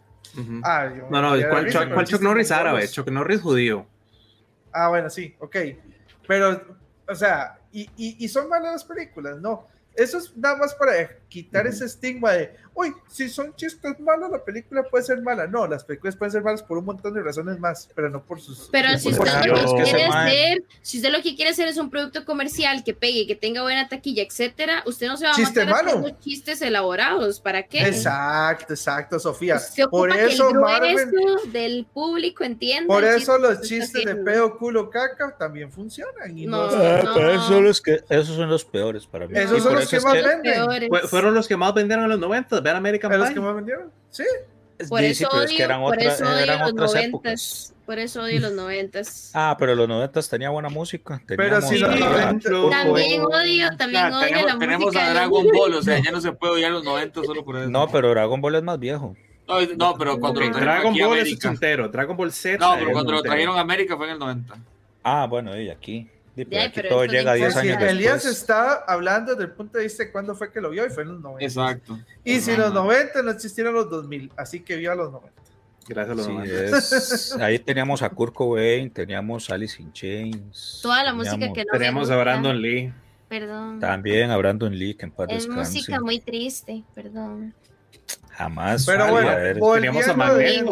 [0.63, 2.87] Ah, yo No, no, ¿cuál, Chuck- cuál Chuck Norris árabe?
[2.87, 3.87] Chuck Norris judío.
[4.71, 5.55] Ah, bueno, sí, ok.
[6.27, 6.61] Pero,
[7.07, 9.67] o sea, y, y, y son malas las películas, no.
[9.95, 10.93] Eso es nada más para
[11.27, 15.47] quitar ese estigma de, uy, si son chistes malos, la película puede ser mala.
[15.47, 18.39] No, las películas pueden ser malas por un montón de razones más, pero no por
[18.39, 18.69] sus.
[18.71, 21.89] Pero si usted lo que quiere hacer, si usted lo que quiere hacer es un
[21.89, 25.65] producto comercial que pegue, que tenga buena taquilla, etcétera, usted no se va a Chiste
[25.65, 25.97] matar malo.
[25.99, 27.41] haciendo chistes elaborados.
[27.41, 27.81] ¿Para qué?
[27.81, 29.59] Exacto, exacto, Sofía.
[29.59, 30.97] Se ocupa Por que eso Marvel.
[31.51, 32.87] del público entienda.
[32.93, 36.37] Por eso los chistes de pedo, culo, caca también funcionan.
[36.37, 37.13] Y no, No, Ah, no.
[37.13, 39.33] pero esos son los que esos son los peores para mí.
[39.37, 40.89] Esos Y son los que más que- venden.
[41.09, 42.61] Fueron los que más vendieron en los 90.
[42.69, 43.35] Vean American Es los Pie.
[43.35, 43.91] que más vendieron.
[44.09, 44.23] Sí.
[44.87, 46.71] Por Sí, eso sí, pero es que odio, eran por otras- eso odio eran los
[46.71, 47.73] otras noventas.
[47.85, 49.31] Por eso odio los noventas.
[49.35, 51.21] Ah, pero los noventas tenía buena música.
[51.27, 55.05] Pero Sí, 90 Flow, También odio, también Claro, odio tenemos, la tenemos música.
[55.07, 57.69] a Dragon Ball, o sea, ya no se puede odiar los 90 solo por eso.
[57.69, 59.15] No, pero Dragon Ball es más viejo.
[59.47, 61.47] No, no, pero cuando trajeron Dragon Ball es América.
[61.49, 61.89] ochentero.
[61.89, 62.57] Dragon Ball Z.
[62.59, 64.55] No, es pero cuando lo trajeron a América fue en el 90.
[65.03, 66.07] Ah, bueno, y aquí.
[66.39, 67.59] Sí, pero Ya, aquí pero todo llega 10 importa.
[67.69, 70.69] años Sí, Elías está hablando desde el punto de vista de cuándo fue que lo
[70.69, 71.45] vio y fue en los 90.
[71.45, 71.99] Exacto.
[72.23, 75.41] Y si en los 90 no existieron los 2000, así que vio a los 90.
[75.87, 76.77] Gracias a los Sí, 90.
[76.77, 80.79] es- ahí teníamos a Kurt Cobain, teníamos a Alice in Chains.
[80.83, 82.93] Toda la música teníamos que no Teníamos a Brandon Lee.
[83.27, 83.79] Perdón.
[83.79, 85.71] También a Brandon Lee, que en paz Es descanse.
[85.77, 87.53] música muy triste, perdón.
[88.39, 88.85] Jamás.
[88.85, 90.63] Pero vale, bueno, a ver, Teníamos a mae.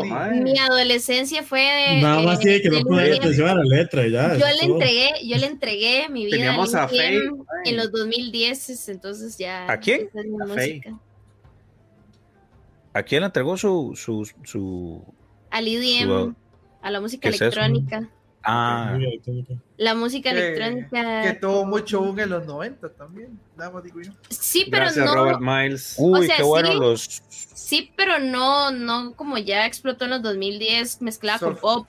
[0.41, 2.01] Mi adolescencia fue de.
[2.01, 4.37] Nada más eh, tiene que no de poner Lin atención a la letra y ya.
[4.37, 4.73] Yo le todo.
[4.75, 7.19] entregué, yo le entregué mi vida Teníamos a Faye.
[7.65, 9.69] En los 2010, entonces ya.
[9.69, 10.07] ¿A quién?
[10.15, 10.75] A Faye.
[10.75, 10.99] música.
[12.93, 15.03] ¿A quién le entregó su, su, su...
[15.51, 16.35] Al EDM, Su-
[16.81, 17.59] a la música ¿Qué es eso?
[17.59, 18.09] electrónica.
[18.49, 18.97] Ah.
[19.77, 21.21] La música Que- electrónica.
[21.23, 23.37] que tuvo mucho boom en los 90 también.
[23.57, 24.11] Nada digo yo.
[24.29, 25.13] Sí, pero Gracias, no.
[25.15, 25.95] Robert Miles.
[25.97, 26.77] uy, o sea, qué bueno sí.
[26.79, 27.21] los...
[27.29, 31.87] Sí, pero no, no como ya explotó en los 2010 mezclada con pop.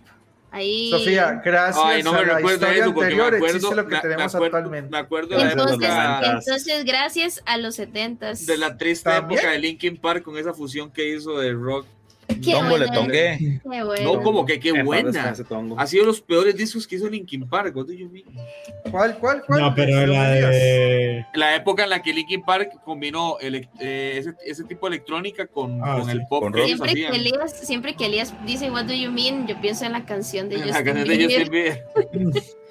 [0.50, 0.90] Ahí.
[0.90, 3.74] Sofía, gracias Ay, no me a la recuerda historia eso porque me anterior acuerdo, existe
[3.76, 4.90] lo que me- me tenemos acuerdo- actualmente.
[4.90, 8.46] me acuerdo de la Gracias a los Entonces, entonces, gracias a los 70s.
[8.46, 9.38] de la triste ¿También?
[9.40, 11.86] época de Linkin Park con esa fusión que hizo de rock.
[12.28, 13.60] Qué Tongo le tongué.
[13.62, 14.02] Qué bueno.
[14.14, 15.34] No, como que qué buena.
[15.78, 17.74] Ha sido los peores discos que hizo Linkin Park.
[17.74, 18.26] what do you mean?
[18.90, 19.60] ¿Cuál, cuál, cuál?
[19.62, 21.24] No, pero la de.
[21.34, 25.46] La época en la que Linkin Park combinó elec- eh, ese, ese tipo de electrónica
[25.46, 26.10] con, Ah, con sí.
[26.12, 27.06] el pop Con Siempre que.
[27.08, 30.58] Elías, siempre que Elías dice What do you mean, yo pienso en la canción de
[30.66, 31.38] La Justin canción de Bieber.
[31.40, 32.42] Justin Bieber.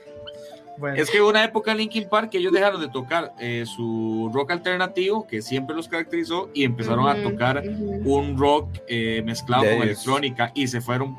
[0.78, 3.66] Bueno, Es que hubo una época en Linkin Park que ellos dejaron de tocar eh,
[3.66, 7.64] su rock alternativo, que siempre los caracterizó, y empezaron a tocar
[8.06, 9.86] un rock eh, mezclado De con ellos.
[9.98, 11.18] electrónica y se fueron,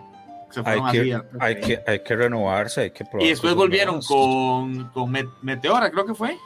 [0.50, 3.26] se Hay fueron que, hay, que, hay que renovarse, hay que probar.
[3.26, 6.36] Y después volvieron con, con Met- Meteora, creo que fue.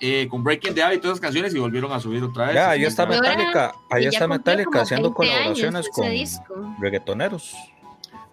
[0.00, 2.54] eh, con Breaking the Habit y todas esas canciones y volvieron a subir otra vez.
[2.54, 6.54] Ya, ahí está Metallica, ahí está Metallica haciendo 20 años colaboraciones con disco.
[6.80, 7.54] reggaetoneros.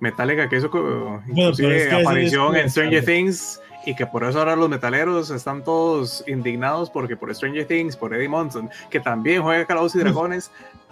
[0.02, 0.58] Metallica, que
[1.30, 5.30] inclusive es ese apareció disco- en Stranger Things y que por eso ahora los metaleros
[5.30, 10.00] están todos indignados porque por Stranger Things, por Eddie Monson, que también juega Calabozos y
[10.00, 10.52] Dragones,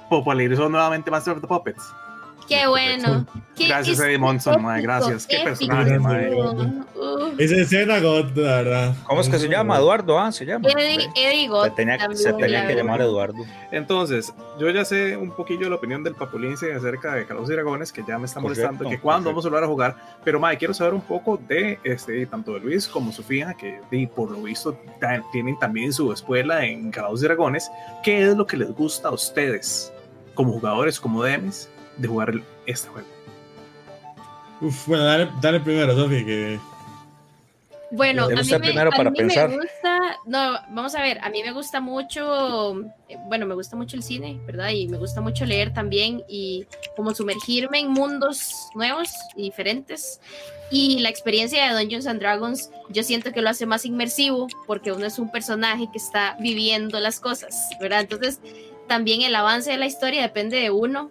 [0.10, 1.84] popularizó nuevamente Master of the Puppets.
[2.50, 3.26] Qué bueno.
[3.56, 5.28] Qué Gracias, Eddie Monson, mae, gracias.
[5.28, 5.50] Qué épico.
[5.50, 6.34] personaje, mae.
[6.34, 8.96] Uh, Esa escena, God, la verdad.
[9.04, 9.78] ¿Cómo es que se llama?
[9.78, 10.68] Eduardo, ah, se llama.
[10.70, 13.46] Eddie, Eddie Se Gott tenía, también, se tenía que llamar Eduardo.
[13.72, 17.94] Entonces, yo ya sé un poquillo la opinión del Papulince acerca de Calabozos y Dragones,
[17.94, 19.30] que ya me está Correcto, molestando, que cuándo correcto.
[19.30, 19.96] vamos a volver a jugar.
[20.24, 24.08] Pero, Mae, quiero saber un poco de este, tanto de Luis como Sofía, que y
[24.08, 24.76] por lo visto
[25.32, 27.70] tienen también su escuela en Calabozos y Dragones.
[28.04, 29.94] ¿Qué es lo que les gusta a ustedes,
[30.34, 31.70] como jugadores, como DMs,
[32.00, 32.34] de jugar
[32.66, 33.08] este juego?
[34.62, 36.60] Uf, bueno, dale, dale primero, Sofi, que.
[37.92, 39.50] Bueno, a mí, me, primero a para mí pensar.
[39.50, 43.76] me gusta, no, vamos a ver, a mí me gusta mucho, eh, bueno, me gusta
[43.76, 44.70] mucho el cine, ¿verdad?
[44.70, 50.22] Y me gusta mucho leer también y como sumergirme en mundos nuevos y diferentes.
[50.70, 54.92] Y la experiencia de Dungeons and Dragons, yo siento que lo hace más inmersivo porque
[54.92, 58.02] uno es un personaje que está viviendo las cosas, ¿verdad?
[58.02, 58.40] Entonces,
[58.88, 61.10] también el avance de la historia depende de uno.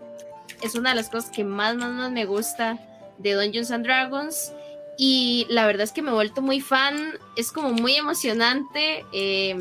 [0.63, 2.79] Es una de las cosas que más, más, más me gusta
[3.19, 4.53] de Dungeons and Dragons
[4.97, 9.57] y la verdad es que me he vuelto muy fan, es como muy emocionante eh,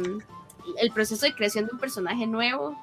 [0.79, 2.75] el proceso de creación de un personaje nuevo.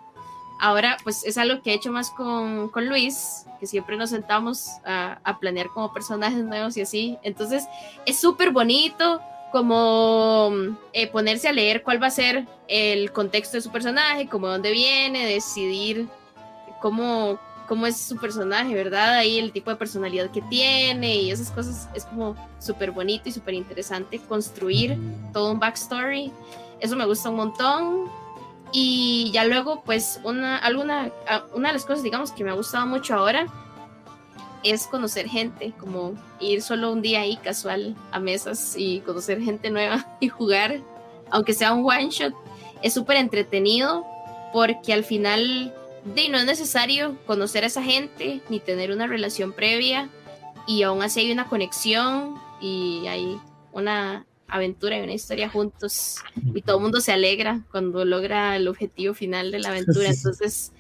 [0.61, 4.69] Ahora pues es algo que he hecho más con, con Luis, que siempre nos sentamos
[4.85, 7.19] a, a planear como personajes nuevos y así.
[7.23, 7.65] Entonces
[8.07, 9.21] es súper bonito
[9.55, 10.53] como
[10.93, 14.73] eh, ponerse a leer cuál va a ser el contexto de su personaje, como dónde
[14.73, 16.09] viene, decidir
[16.81, 19.15] cómo, cómo es su personaje, ¿verdad?
[19.15, 23.33] Ahí el tipo de personalidad que tiene y esas cosas es como súper bonito y
[23.33, 24.99] súper interesante construir
[25.33, 26.33] todo un backstory.
[26.81, 28.11] Eso me gusta un montón.
[28.73, 31.11] Y ya luego, pues, una, alguna,
[31.55, 33.47] una de las cosas, digamos, que me ha gustado mucho ahora
[34.65, 39.71] es conocer gente, como ir solo un día ahí casual a mesas y conocer gente
[39.71, 40.81] nueva y jugar,
[41.31, 42.35] aunque sea un one shot,
[42.83, 44.05] es súper entretenido
[44.53, 45.73] porque al final
[46.05, 50.09] de, no es necesario conocer a esa gente ni tener una relación previa
[50.67, 53.39] y aún así hay una conexión y hay
[53.73, 56.17] una aventura y una historia juntos
[56.55, 60.09] y todo el mundo se alegra cuando logra el objetivo final de la aventura.
[60.11, 60.73] Entonces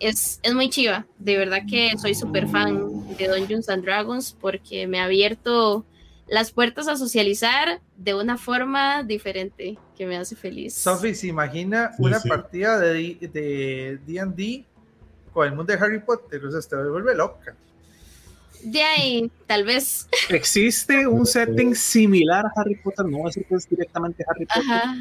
[0.00, 1.06] es, es muy chiva.
[1.18, 5.86] De verdad que soy súper fan de Dungeons and Dragons porque me ha abierto
[6.28, 10.74] las puertas a socializar de una forma diferente que me hace feliz.
[10.74, 12.28] Sophie, ¿se imagina Sí, una sí.
[12.28, 14.64] partida de D- de D&D
[15.32, 16.44] con el mundo de Harry Potter?
[16.44, 17.54] O sea, te vuelve loca.
[18.62, 20.08] De ahí, tal vez.
[20.28, 24.46] Existe un setting similar a Harry Potter, no voy a decir que es directamente Harry
[24.46, 24.94] Potter, Ajá.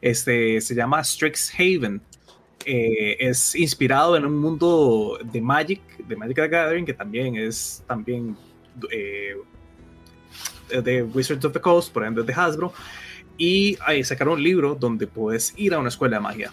[0.00, 2.00] este, se llama Strixhaven.
[2.66, 7.84] Eh, es inspirado en un mundo de Magic, de Magic the Gathering, que también es
[7.86, 8.36] también
[8.90, 9.34] eh,
[10.82, 12.72] de Wizards of the Coast, por ejemplo, de Hasbro.
[13.36, 16.52] Y ahí sacaron un libro donde puedes ir a una escuela de magia.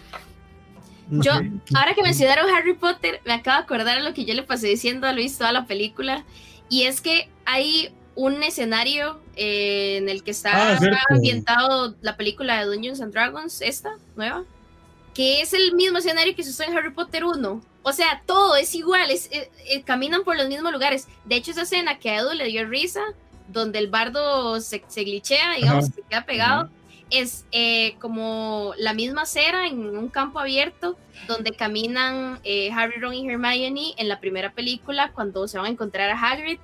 [1.20, 1.32] Yo,
[1.74, 4.68] ahora que mencionaron Harry Potter, me acabo de acordar de lo que yo le pasé
[4.68, 6.24] diciendo a Luis toda la película.
[6.68, 10.78] Y es que hay un escenario eh, en el que está Ah,
[11.10, 14.44] ambientado la película de Dungeons and Dragons, esta nueva,
[15.14, 17.62] que es el mismo escenario que se usó en Harry Potter 1.
[17.82, 21.08] O sea, todo es igual, es, eh, eh, caminan por los mismos lugares.
[21.24, 23.02] De hecho, esa escena que a Edu le dio risa,
[23.48, 25.94] donde el bardo se, se glitchea, digamos, Ajá.
[25.94, 26.70] se queda pegado,
[27.12, 30.96] es eh, como la misma acera en un campo abierto
[31.28, 35.70] donde caminan eh, Harry, Ron y Hermione en la primera película cuando se van a
[35.70, 36.58] encontrar a Hagrid.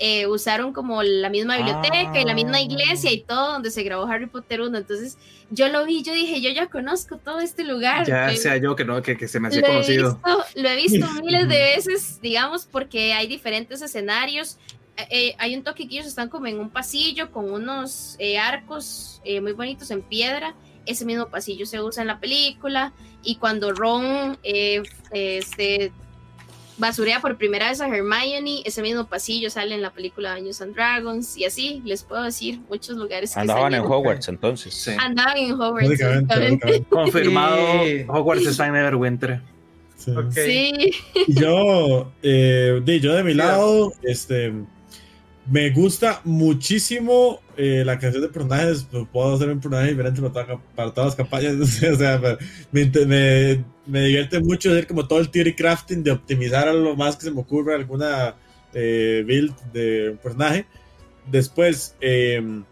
[0.00, 2.60] Eh, usaron como la misma biblioteca y la misma Ah.
[2.60, 4.78] iglesia y todo donde se grabó Harry Potter 1.
[4.78, 5.18] Entonces
[5.50, 8.06] yo lo vi, yo dije, yo ya conozco todo este lugar.
[8.06, 10.14] Ya Eh, sea yo que no, que, que se me hacía he, conocido.
[10.14, 14.56] visto, lo he visto miles de veces, digamos, porque hay diferentes escenarios.
[15.10, 19.20] Eh, hay un toque que ellos están como en un pasillo con unos eh, arcos
[19.24, 20.54] eh, muy bonitos en piedra.
[20.86, 22.92] Ese mismo pasillo se usa en la película.
[23.22, 24.82] Y cuando Ron eh,
[25.12, 25.92] este,
[26.78, 30.74] basurea por primera vez a Hermione, ese mismo pasillo sale en la película Dungeons and
[30.74, 31.36] Dragons.
[31.36, 33.92] Y así les puedo decir muchos lugares que Andaban en salieron.
[33.92, 34.74] Hogwarts entonces.
[34.74, 34.92] Sí.
[34.98, 35.90] Andaban en Hogwarts.
[35.90, 36.66] Básicamente, exactamente.
[36.66, 36.88] básicamente.
[36.88, 37.58] Confirmado.
[38.08, 39.42] Hogwarts está en Neverwinter.
[39.96, 40.12] Sí.
[40.30, 40.92] Sí.
[41.28, 44.52] Yo, eh, yo de mi lado, este,
[45.50, 48.86] Me gusta muchísimo eh, la creación de personajes.
[48.90, 51.54] pues, Puedo hacer un personaje diferente para, toda- para todas las campañas.
[51.60, 52.20] o sea,
[52.70, 56.94] me, me, me divierte mucho hacer como todo el theory crafting de optimizar a lo
[56.96, 58.34] más que se me ocurra alguna
[58.74, 60.66] eh, build de un personaje.
[61.30, 62.62] Después, eh,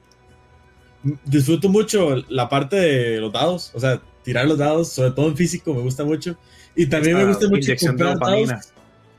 [1.24, 3.70] disfruto mucho la parte de los dados.
[3.74, 6.36] O sea, tirar los dados, sobre todo en físico, me gusta mucho.
[6.74, 8.72] Y también me gusta mucho comprar dados.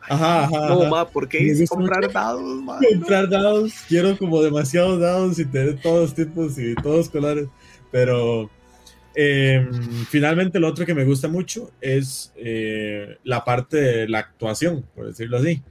[0.10, 0.70] Ajá, ajá.
[0.70, 2.80] No, ma, ¿por qué hice comprar dados, ma?
[2.94, 3.74] comprar dados.
[3.88, 7.48] Quiero como demasiados dados y tener todos tipos y todos colores.
[7.92, 8.50] Pero
[9.16, 9.68] eh,
[10.10, 15.08] finalmente lo otro que me gusta mucho es eh, la parte de la actuación, por
[15.08, 15.62] decirlo así.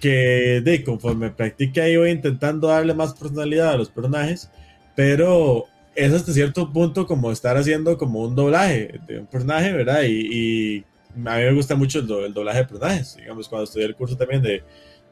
[0.00, 4.50] Que de conforme practique ahí voy intentando darle más personalidad a los personajes,
[4.96, 5.64] pero
[5.94, 10.02] es hasta cierto punto como estar haciendo como un doblaje de un personaje, ¿verdad?
[10.02, 10.84] Y, y
[11.14, 13.16] a mí me gusta mucho el, do- el doblaje de personajes.
[13.16, 14.62] Digamos, cuando estudié el curso también de,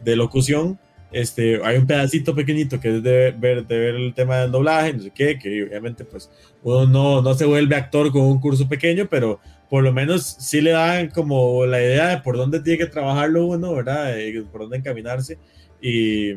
[0.00, 0.78] de locución,
[1.10, 4.94] este, hay un pedacito pequeñito que es de ver, de ver el tema del doblaje,
[4.94, 6.30] no sé qué, que obviamente pues
[6.62, 9.38] uno no, no se vuelve actor con un curso pequeño, pero
[9.68, 13.46] por lo menos sí le dan como la idea de por dónde tiene que trabajarlo
[13.46, 14.16] uno, ¿verdad?
[14.18, 15.38] Y por dónde encaminarse.
[15.82, 16.32] Y,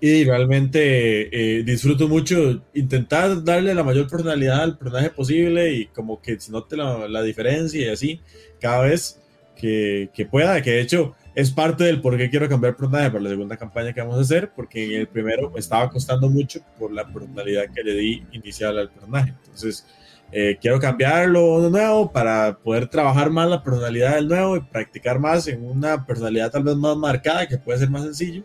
[0.00, 6.20] y realmente eh, disfruto mucho intentar darle la mayor personalidad al personaje posible y como
[6.20, 8.20] que se note la, la diferencia y así
[8.60, 9.20] cada vez
[9.56, 13.22] que, que pueda, que de hecho es parte del por qué quiero cambiar personaje para
[13.22, 16.60] la segunda campaña que vamos a hacer, porque en el primero me estaba costando mucho
[16.78, 19.34] por la personalidad que le di inicial al personaje.
[19.44, 19.86] Entonces,
[20.32, 25.18] eh, quiero cambiarlo uno nuevo para poder trabajar más la personalidad del nuevo y practicar
[25.18, 28.42] más en una personalidad tal vez más marcada, que puede ser más sencillo.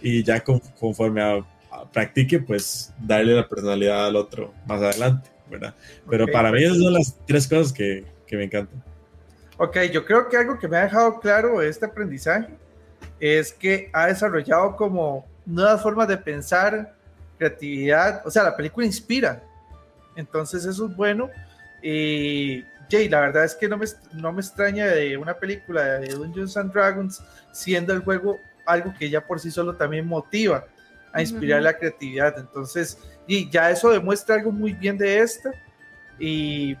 [0.00, 1.36] Y ya con- conforme a,
[1.70, 5.74] a practique, pues darle la personalidad al otro más adelante, ¿verdad?
[6.08, 8.82] Pero Ok, para mí esas son las tres cosas que, que me encantan.
[9.56, 12.48] Ok, yo creo que algo que me ha dejado claro este aprendizaje
[13.18, 16.94] es que ha desarrollado como nuevas formas de pensar,
[17.38, 19.42] creatividad, o sea, la película inspira,
[20.16, 21.28] entonces eso es bueno.
[21.82, 26.08] Y Jay, la verdad es que no me, no me extraña de una película de
[26.14, 27.22] Dungeons and Dragons
[27.52, 28.38] siendo el juego
[28.72, 30.64] algo que ya por sí solo también motiva
[31.12, 31.64] a inspirar Ujú.
[31.64, 32.38] la creatividad.
[32.38, 35.50] Entonces, y ya eso demuestra algo muy bien de esta.
[36.18, 36.76] Y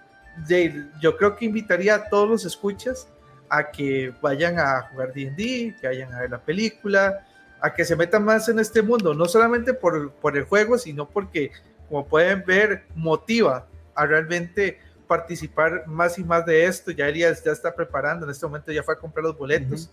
[0.46, 3.08] de- yo creo que invitaría a todos los escuchas
[3.48, 7.26] a que vayan a jugar D&D, que vayan a ver la película,
[7.60, 11.08] a que se metan más en este mundo, no solamente por, por el juego, sino
[11.08, 11.50] porque,
[11.88, 14.78] como pueden ver, motiva a realmente
[15.08, 16.92] participar más y más de esto.
[16.92, 19.90] Ya Elias ya está preparando, en este momento ya fue a comprar los boletos.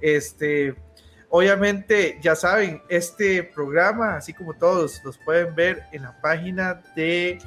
[0.00, 0.74] Este,
[1.30, 7.38] obviamente, ya saben, este programa, así como todos, los pueden ver en la página de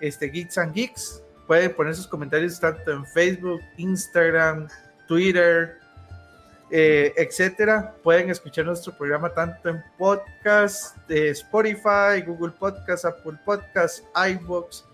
[0.00, 1.22] este, Geeks and Geeks.
[1.46, 4.68] Pueden poner sus comentarios tanto en Facebook, Instagram,
[5.06, 5.78] Twitter,
[6.70, 7.94] eh, etcétera.
[8.02, 14.84] Pueden escuchar nuestro programa tanto en podcast de Spotify, Google Podcast, Apple Podcast, iBox,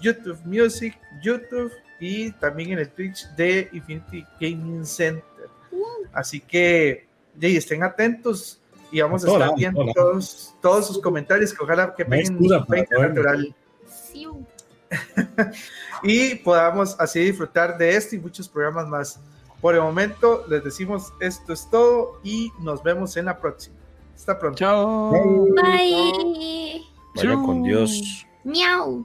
[0.00, 5.48] YouTube Music, YouTube y también en el Twitch de Infinity Gaming Center.
[6.12, 7.07] Así que
[7.38, 8.60] yeah, estén atentos
[8.90, 12.64] y vamos a estar lado, viendo todos, todos sus comentarios que ojalá que peguen excusa
[12.64, 13.16] para 20 podernos.
[13.16, 13.54] natural
[16.02, 19.20] y podamos así disfrutar de este y muchos programas más.
[19.60, 23.76] Por el momento les decimos esto es todo y nos vemos en la próxima.
[24.14, 24.58] Hasta pronto.
[24.58, 25.10] Chao.
[25.54, 26.84] Bye.
[27.14, 28.26] Vaya con Dios.
[28.44, 29.04] Miau.